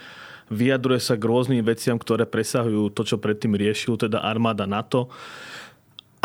vyjadruje 0.49 1.01
sa 1.01 1.13
k 1.17 1.27
rôznym 1.29 1.61
veciam, 1.61 2.01
ktoré 2.01 2.25
presahujú 2.25 2.89
to, 2.93 3.01
čo 3.05 3.21
predtým 3.21 3.53
riešil, 3.53 3.97
teda 3.97 4.25
armáda 4.25 4.65
NATO 4.65 5.13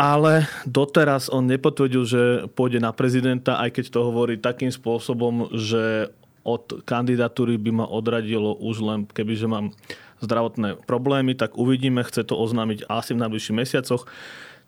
ale 0.01 0.49
doteraz 0.65 1.29
on 1.29 1.45
nepotvrdil, 1.45 2.03
že 2.09 2.21
pôjde 2.57 2.81
na 2.81 2.89
prezidenta, 2.89 3.61
aj 3.61 3.77
keď 3.77 3.85
to 3.93 3.99
hovorí 4.01 4.41
takým 4.41 4.73
spôsobom, 4.73 5.53
že 5.53 6.09
od 6.41 6.81
kandidatúry 6.89 7.61
by 7.61 7.69
ma 7.69 7.85
odradilo 7.85 8.57
už 8.57 8.81
len, 8.81 8.99
kebyže 9.05 9.45
mám 9.45 9.77
zdravotné 10.25 10.81
problémy, 10.89 11.37
tak 11.37 11.53
uvidíme, 11.53 12.01
chce 12.01 12.25
to 12.25 12.33
oznámiť 12.33 12.89
asi 12.89 13.13
v 13.13 13.21
najbližších 13.21 13.57
mesiacoch. 13.61 14.09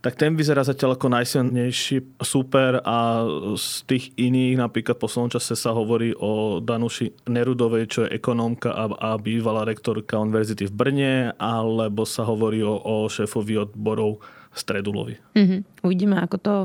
Tak 0.03 0.19
ten 0.19 0.35
vyzerá 0.35 0.67
zatiaľ 0.67 0.99
ako 0.99 1.15
najsilnejší 1.15 2.19
super 2.21 2.83
a 2.83 3.23
z 3.55 3.87
tých 3.87 4.05
iných, 4.19 4.59
napríklad 4.59 4.99
po 4.99 5.07
čase 5.07 5.55
sa 5.55 5.71
hovorí 5.71 6.11
o 6.13 6.59
Danuši 6.59 7.25
Nerudovej, 7.25 7.85
čo 7.87 7.99
je 8.05 8.19
ekonómka 8.19 8.69
a, 8.69 8.85
a 8.99 9.09
bývalá 9.15 9.65
rektorka 9.65 10.19
univerzity 10.19 10.67
v 10.69 10.75
Brne, 10.75 11.13
alebo 11.39 12.03
sa 12.03 12.27
hovorí 12.27 12.59
o, 12.61 12.75
o 12.75 13.07
šéfovi 13.07 13.63
odborov 13.63 14.21
Stredulovi. 14.53 15.17
Mm-hmm. 15.33 15.59
Uvidíme, 15.83 16.15
ako 16.21 16.37
to 16.37 16.55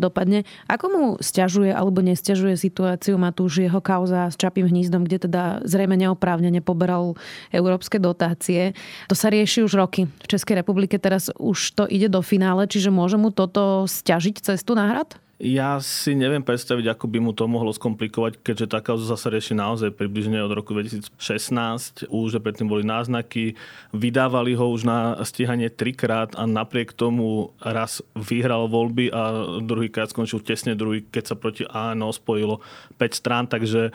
dopadne. 0.00 0.48
Ako 0.66 0.84
mu 0.90 1.02
stiažuje 1.20 1.70
alebo 1.70 2.00
nestiažuje 2.00 2.56
situáciu 2.56 3.20
Matúš 3.20 3.62
jeho 3.62 3.78
kauza 3.84 4.32
s 4.32 4.36
Čapým 4.40 4.66
hnízdom, 4.66 5.04
kde 5.04 5.28
teda 5.28 5.42
zrejme 5.62 5.94
neoprávnene 5.94 6.64
poberal 6.64 7.14
európske 7.52 8.00
dotácie. 8.00 8.72
To 9.06 9.14
sa 9.14 9.30
rieši 9.30 9.62
už 9.62 9.76
roky. 9.76 10.08
V 10.24 10.26
Českej 10.26 10.64
republike 10.64 10.96
teraz 10.96 11.28
už 11.36 11.76
to 11.76 11.84
ide 11.86 12.08
do 12.10 12.24
finále, 12.24 12.66
čiže 12.66 12.88
môže 12.88 13.20
mu 13.20 13.30
toto 13.30 13.84
stiažiť 13.86 14.52
cestu 14.52 14.74
na 14.74 14.90
hrad? 14.90 15.23
Ja 15.44 15.76
si 15.76 16.16
neviem 16.16 16.40
predstaviť, 16.40 16.96
ako 16.96 17.04
by 17.04 17.18
mu 17.20 17.36
to 17.36 17.44
mohlo 17.44 17.68
skomplikovať, 17.68 18.40
keďže 18.40 18.72
tá 18.72 18.80
kauza 18.80 19.12
rieši 19.12 19.52
naozaj 19.52 19.92
približne 19.92 20.40
od 20.40 20.56
roku 20.56 20.72
2016. 20.72 22.08
Už 22.08 22.40
predtým 22.40 22.64
boli 22.64 22.80
náznaky, 22.80 23.52
vydávali 23.92 24.56
ho 24.56 24.72
už 24.72 24.88
na 24.88 25.20
stíhanie 25.20 25.68
trikrát 25.68 26.32
a 26.32 26.48
napriek 26.48 26.96
tomu 26.96 27.52
raz 27.60 28.00
vyhral 28.16 28.72
voľby 28.72 29.12
a 29.12 29.44
druhýkrát 29.60 30.08
skončil 30.08 30.40
tesne 30.40 30.72
druhý, 30.72 31.04
keď 31.04 31.24
sa 31.28 31.36
proti 31.36 31.68
ANO 31.68 32.08
spojilo 32.08 32.64
5 32.96 33.12
strán, 33.12 33.44
takže 33.44 33.92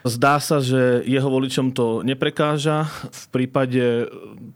Zdá 0.00 0.40
sa, 0.40 0.64
že 0.64 1.04
jeho 1.04 1.28
voličom 1.28 1.76
to 1.76 2.00
neprekáža. 2.00 2.88
V 3.12 3.24
prípade 3.28 4.08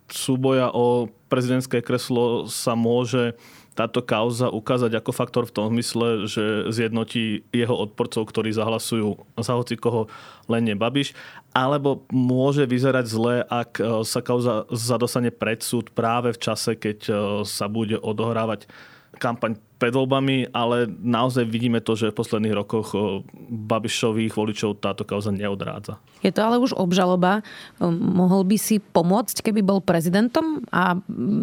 súboja 0.08 0.72
o 0.72 1.12
prezidentské 1.28 1.84
kreslo 1.84 2.48
sa 2.48 2.72
môže 2.72 3.36
táto 3.74 4.00
kauza 4.06 4.48
ukázať 4.48 5.02
ako 5.02 5.10
faktor 5.10 5.44
v 5.50 5.54
tom 5.54 5.66
zmysle, 5.74 6.30
že 6.30 6.70
zjednotí 6.70 7.42
jeho 7.50 7.74
odporcov, 7.74 8.30
ktorí 8.30 8.54
zahlasujú 8.54 9.18
za 9.34 9.52
hoci 9.58 9.74
koho 9.74 10.06
len 10.46 10.62
nie 10.62 10.78
Babiš, 10.78 11.12
alebo 11.50 12.06
môže 12.14 12.70
vyzerať 12.70 13.04
zle, 13.10 13.34
ak 13.42 13.70
e, 13.78 13.82
sa 14.06 14.22
kauza 14.22 14.70
zadosane 14.70 15.34
pred 15.34 15.58
súd 15.58 15.90
práve 15.90 16.30
v 16.30 16.38
čase, 16.38 16.78
keď 16.78 16.98
e, 17.06 17.12
sa 17.42 17.66
bude 17.66 17.98
odohrávať 17.98 18.70
kampaň 19.16 19.56
pred 19.78 19.92
voľbami, 19.92 20.54
ale 20.56 20.88
naozaj 20.88 21.44
vidíme 21.44 21.82
to, 21.84 21.92
že 21.92 22.08
v 22.08 22.18
posledných 22.18 22.54
rokoch 22.56 22.96
Babišových 23.50 24.32
voličov 24.32 24.80
táto 24.80 25.04
kauza 25.04 25.34
neodrádza. 25.34 26.00
Je 26.24 26.32
to 26.32 26.40
ale 26.40 26.56
už 26.56 26.72
obžaloba. 26.72 27.44
Mohol 27.84 28.48
by 28.48 28.56
si 28.56 28.80
pomôcť, 28.80 29.44
keby 29.44 29.60
bol 29.60 29.84
prezidentom 29.84 30.64
a 30.72 30.96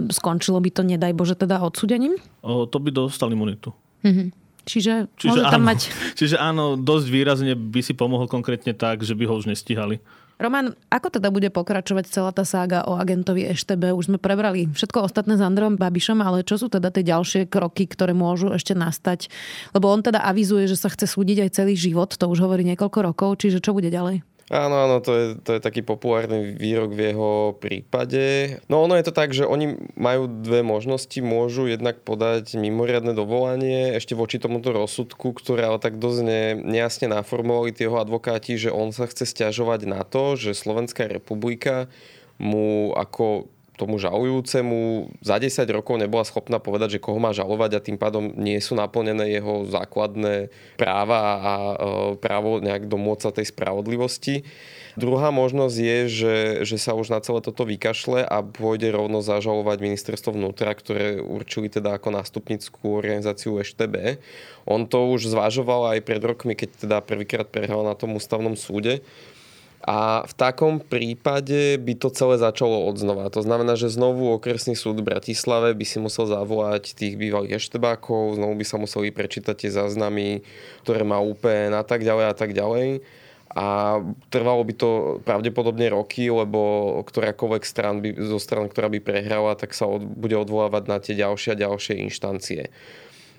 skončilo 0.10 0.58
by 0.58 0.70
to, 0.74 0.82
nedaj 0.82 1.14
Bože, 1.14 1.38
teda 1.38 1.62
odsudením? 1.62 2.18
O, 2.42 2.66
to 2.66 2.82
by 2.82 2.90
dostal 2.90 3.30
imunitu. 3.30 3.76
Mm-hmm. 4.02 4.42
Čiže, 4.62 5.10
Čiže 5.18 5.30
môže 5.30 5.44
tam 5.50 5.62
áno. 5.66 5.70
mať... 5.74 5.80
Čiže 6.20 6.36
áno, 6.38 6.66
dosť 6.78 7.08
výrazne 7.10 7.54
by 7.58 7.82
si 7.82 7.94
pomohol 7.98 8.30
konkrétne 8.30 8.74
tak, 8.78 9.02
že 9.02 9.18
by 9.18 9.26
ho 9.30 9.34
už 9.38 9.50
nestihali. 9.50 10.02
Roman, 10.42 10.74
ako 10.90 11.22
teda 11.22 11.30
bude 11.30 11.54
pokračovať 11.54 12.10
celá 12.10 12.34
tá 12.34 12.42
sága 12.42 12.82
o 12.90 12.98
agentovi 12.98 13.46
EŠTB? 13.54 13.94
Už 13.94 14.10
sme 14.10 14.18
prebrali 14.18 14.66
všetko 14.74 15.06
ostatné 15.06 15.38
s 15.38 15.46
Andrejom 15.46 15.78
Babišom, 15.78 16.18
ale 16.18 16.42
čo 16.42 16.58
sú 16.58 16.66
teda 16.66 16.90
tie 16.90 17.06
ďalšie 17.06 17.46
kroky, 17.46 17.86
ktoré 17.86 18.18
môžu 18.18 18.50
ešte 18.50 18.74
nastať? 18.74 19.30
Lebo 19.78 19.94
on 19.94 20.02
teda 20.02 20.26
avizuje, 20.26 20.66
že 20.66 20.82
sa 20.82 20.90
chce 20.90 21.06
súdiť 21.06 21.46
aj 21.46 21.62
celý 21.62 21.78
život, 21.78 22.10
to 22.10 22.26
už 22.26 22.42
hovorí 22.42 22.66
niekoľko 22.66 23.14
rokov, 23.14 23.38
čiže 23.46 23.62
čo 23.62 23.78
bude 23.78 23.94
ďalej? 23.94 24.26
Áno, 24.52 24.84
áno, 24.84 25.00
to 25.00 25.12
je, 25.16 25.26
to 25.40 25.56
je 25.56 25.64
taký 25.64 25.80
populárny 25.80 26.52
výrok 26.60 26.92
v 26.92 27.16
jeho 27.16 27.56
prípade. 27.56 28.60
No 28.68 28.84
ono 28.84 29.00
je 29.00 29.08
to 29.08 29.16
tak, 29.16 29.32
že 29.32 29.48
oni 29.48 29.80
majú 29.96 30.28
dve 30.28 30.60
možnosti. 30.60 31.16
Môžu 31.24 31.72
jednak 31.72 32.04
podať 32.04 32.60
mimoriadne 32.60 33.16
dovolanie 33.16 33.96
ešte 33.96 34.12
voči 34.12 34.44
tomuto 34.44 34.76
rozsudku, 34.76 35.32
ktoré 35.40 35.72
ale 35.72 35.80
tak 35.80 36.04
dosť 36.04 36.20
ne, 36.28 36.44
nejasne 36.68 37.08
naformovali 37.08 37.72
tie 37.72 37.88
advokáti, 37.88 38.60
že 38.60 38.76
on 38.76 38.92
sa 38.92 39.08
chce 39.08 39.24
stiažovať 39.24 39.88
na 39.88 40.04
to, 40.04 40.36
že 40.36 40.52
Slovenská 40.52 41.08
republika 41.08 41.88
mu 42.36 42.92
ako 42.92 43.48
tomu 43.82 43.98
žalujúcemu 43.98 45.10
za 45.26 45.42
10 45.42 45.66
rokov 45.74 45.98
nebola 45.98 46.22
schopná 46.22 46.62
povedať, 46.62 47.02
že 47.02 47.04
koho 47.04 47.18
má 47.18 47.34
žalovať 47.34 47.72
a 47.74 47.84
tým 47.84 47.98
pádom 47.98 48.30
nie 48.38 48.62
sú 48.62 48.78
naplnené 48.78 49.34
jeho 49.34 49.66
základné 49.66 50.54
práva 50.78 51.22
a 51.42 51.54
e, 51.58 51.76
právo 52.22 52.62
nejak 52.62 52.86
domôcť 52.86 53.22
sa 53.26 53.32
tej 53.34 53.50
spravodlivosti. 53.50 54.46
Druhá 55.00 55.32
možnosť 55.32 55.78
je, 55.82 56.00
že, 56.12 56.36
že 56.68 56.78
sa 56.78 56.94
už 56.94 57.10
na 57.10 57.24
celé 57.24 57.40
toto 57.40 57.64
vykašle 57.64 58.28
a 58.28 58.44
pôjde 58.44 58.92
rovno 58.92 59.24
zažalovať 59.24 59.78
ministerstvo 59.80 60.36
vnútra, 60.36 60.76
ktoré 60.76 61.24
určili 61.24 61.72
teda 61.72 61.96
ako 61.96 62.12
nástupnickú 62.12 63.00
organizáciu 63.00 63.58
EŠTB. 63.58 64.20
On 64.68 64.84
to 64.84 65.10
už 65.10 65.32
zvažoval 65.32 65.96
aj 65.96 66.06
pred 66.06 66.22
rokmi, 66.22 66.54
keď 66.60 66.70
teda 66.86 66.98
prvýkrát 67.02 67.48
prehral 67.48 67.88
na 67.88 67.96
tom 67.96 68.20
ústavnom 68.20 68.54
súde. 68.60 69.00
A 69.82 70.22
v 70.30 70.34
takom 70.38 70.78
prípade 70.78 71.82
by 71.82 71.94
to 71.98 72.14
celé 72.14 72.38
začalo 72.38 72.86
od 72.86 73.02
znova. 73.02 73.34
To 73.34 73.42
znamená, 73.42 73.74
že 73.74 73.90
znovu 73.90 74.30
okresný 74.30 74.78
súd 74.78 75.02
v 75.02 75.10
Bratislave 75.10 75.74
by 75.74 75.86
si 75.86 75.98
musel 75.98 76.30
zavolať 76.30 76.94
tých 76.94 77.18
bývalých 77.18 77.58
eštebákov, 77.58 78.38
znovu 78.38 78.54
by 78.62 78.66
sa 78.66 78.78
museli 78.78 79.10
prečítať 79.10 79.58
tie 79.58 79.72
záznamy, 79.74 80.46
ktoré 80.86 81.02
má 81.02 81.18
UPN 81.18 81.74
a 81.74 81.82
tak 81.82 82.06
ďalej 82.06 82.26
a 82.30 82.36
tak 82.38 82.54
ďalej. 82.54 83.02
A 83.52 84.00
trvalo 84.32 84.64
by 84.64 84.74
to 84.78 84.90
pravdepodobne 85.28 85.92
roky, 85.92 86.32
lebo 86.32 86.96
ktorákoľvek 87.04 87.64
stran 87.68 88.00
by, 88.00 88.16
zo 88.16 88.40
stran, 88.40 88.72
ktorá 88.72 88.88
by 88.88 89.04
prehrala, 89.04 89.60
tak 89.60 89.76
sa 89.76 89.90
od, 89.90 90.06
bude 90.06 90.40
odvolávať 90.40 90.84
na 90.88 90.98
tie 91.04 91.20
ďalšie 91.20 91.58
a 91.58 91.62
ďalšie 91.68 92.00
inštancie. 92.06 92.72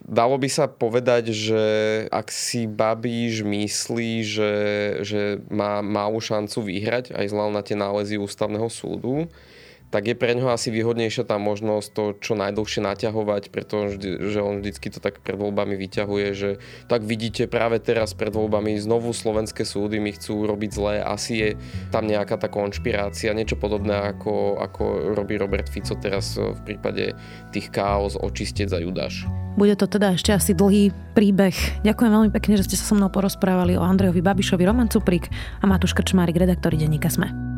Dalo 0.03 0.35
by 0.35 0.51
sa 0.51 0.67
povedať, 0.67 1.31
že 1.31 1.65
ak 2.11 2.27
si 2.35 2.67
Babíš 2.67 3.47
myslí, 3.47 4.13
že, 4.27 4.55
že 5.07 5.23
má 5.47 5.79
malú 5.79 6.19
šancu 6.19 6.59
vyhrať 6.67 7.15
aj 7.15 7.27
zľav 7.31 7.51
na 7.55 7.63
tie 7.63 7.79
nálezy 7.79 8.19
ústavného 8.19 8.67
súdu, 8.67 9.31
tak 9.93 10.09
je 10.09 10.17
pre 10.17 10.33
ňoho 10.33 10.49
asi 10.49 10.73
výhodnejšia 10.73 11.29
tá 11.29 11.37
možnosť 11.37 11.89
to 11.93 12.05
čo 12.17 12.33
najdlhšie 12.33 12.81
naťahovať, 12.81 13.53
pretože 13.53 14.01
že 14.01 14.41
on 14.41 14.65
vždycky 14.65 14.89
to 14.89 15.05
tak 15.05 15.21
pred 15.21 15.37
voľbami 15.37 15.77
vyťahuje, 15.77 16.29
že 16.33 16.51
tak 16.89 17.05
vidíte 17.05 17.45
práve 17.45 17.77
teraz 17.77 18.17
pred 18.17 18.33
voľbami 18.33 18.81
znovu 18.81 19.13
slovenské 19.13 19.69
súdy 19.69 20.01
mi 20.01 20.17
chcú 20.17 20.49
robiť 20.49 20.71
zlé, 20.73 20.95
asi 21.05 21.33
je 21.37 21.51
tam 21.93 22.09
nejaká 22.09 22.41
tá 22.41 22.49
konšpirácia, 22.49 23.37
niečo 23.37 23.61
podobné 23.61 23.93
ako, 24.17 24.65
ako 24.65 25.13
robí 25.13 25.37
Robert 25.37 25.69
Fico 25.69 25.93
teraz 26.01 26.41
v 26.41 26.57
prípade 26.65 27.13
tých 27.53 27.69
chaos 27.69 28.17
očistec 28.17 28.73
za 28.73 28.81
Judáš. 28.81 29.29
Bude 29.53 29.77
to 29.77 29.85
teda 29.85 30.17
ešte 30.17 30.33
asi 30.33 30.57
dlhý 30.57 30.97
príbeh. 31.13 31.85
Ďakujem 31.85 32.09
veľmi 32.09 32.31
pekne, 32.33 32.57
že 32.57 32.73
ste 32.73 32.81
sa 32.81 32.89
so 32.89 32.97
mnou 32.97 33.13
porozprávali 33.13 33.77
o 33.77 33.85
Andrejovi 33.85 34.25
Babišovi, 34.25 34.65
Roman 34.65 34.89
Cuprik 34.89 35.29
a 35.61 35.69
Matúš 35.69 35.93
Krčmárik, 35.93 36.41
redaktori 36.41 36.81
denníka 36.81 37.13
Sme. 37.13 37.52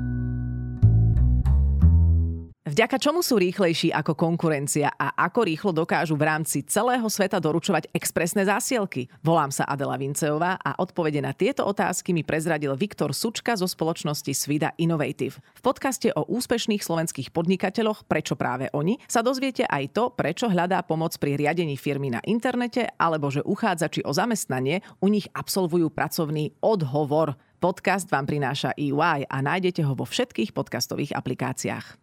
Vďaka 2.74 2.98
čomu 2.98 3.22
sú 3.22 3.38
rýchlejší 3.38 3.94
ako 3.94 4.18
konkurencia 4.18 4.90
a 4.98 5.14
ako 5.14 5.46
rýchlo 5.46 5.70
dokážu 5.70 6.18
v 6.18 6.26
rámci 6.26 6.66
celého 6.66 7.06
sveta 7.06 7.38
doručovať 7.38 7.86
expresné 7.94 8.42
zásielky? 8.42 9.06
Volám 9.22 9.54
sa 9.54 9.62
Adela 9.62 9.94
Vinceová 9.94 10.58
a 10.58 10.74
odpovede 10.82 11.22
na 11.22 11.30
tieto 11.30 11.62
otázky 11.70 12.10
mi 12.10 12.26
prezradil 12.26 12.74
Viktor 12.74 13.14
Sučka 13.14 13.54
zo 13.54 13.70
spoločnosti 13.70 14.34
Svida 14.34 14.74
Innovative. 14.82 15.38
V 15.54 15.62
podcaste 15.62 16.10
o 16.18 16.26
úspešných 16.26 16.82
slovenských 16.82 17.30
podnikateľoch 17.30 18.10
Prečo 18.10 18.34
práve 18.34 18.66
oni 18.74 18.98
sa 19.06 19.22
dozviete 19.22 19.70
aj 19.70 19.94
to, 19.94 20.10
prečo 20.10 20.50
hľadá 20.50 20.82
pomoc 20.82 21.14
pri 21.22 21.38
riadení 21.38 21.78
firmy 21.78 22.10
na 22.10 22.18
internete 22.26 22.90
alebo 22.98 23.30
že 23.30 23.46
uchádzači 23.46 24.02
o 24.02 24.10
zamestnanie 24.10 24.82
u 24.98 25.14
nich 25.14 25.30
absolvujú 25.30 25.94
pracovný 25.94 26.58
odhovor. 26.58 27.38
Podcast 27.62 28.10
vám 28.10 28.26
prináša 28.26 28.74
EY 28.74 29.30
a 29.30 29.36
nájdete 29.38 29.86
ho 29.86 29.94
vo 29.94 30.02
všetkých 30.02 30.50
podcastových 30.50 31.14
aplikáciách. 31.14 32.02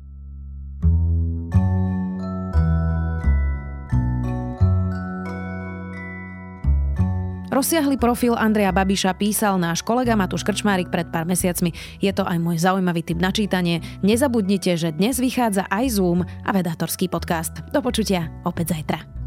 Rozsiahly 7.61 8.01
profil 8.01 8.33
Andreja 8.33 8.73
Babiša 8.73 9.13
písal 9.21 9.61
náš 9.61 9.85
kolega 9.85 10.17
Matúš 10.17 10.41
Krčmárik 10.41 10.89
pred 10.89 11.05
pár 11.13 11.29
mesiacmi. 11.29 11.69
Je 12.01 12.09
to 12.09 12.25
aj 12.25 12.41
môj 12.41 12.57
zaujímavý 12.57 13.05
tip 13.05 13.21
na 13.21 13.29
čítanie. 13.29 13.85
Nezabudnite, 14.01 14.73
že 14.81 14.89
dnes 14.89 15.21
vychádza 15.21 15.69
aj 15.69 16.01
Zoom 16.01 16.25
a 16.25 16.49
vedátorský 16.57 17.05
podcast. 17.05 17.61
Do 17.69 17.85
počutia 17.85 18.33
opäť 18.49 18.73
zajtra. 18.73 19.20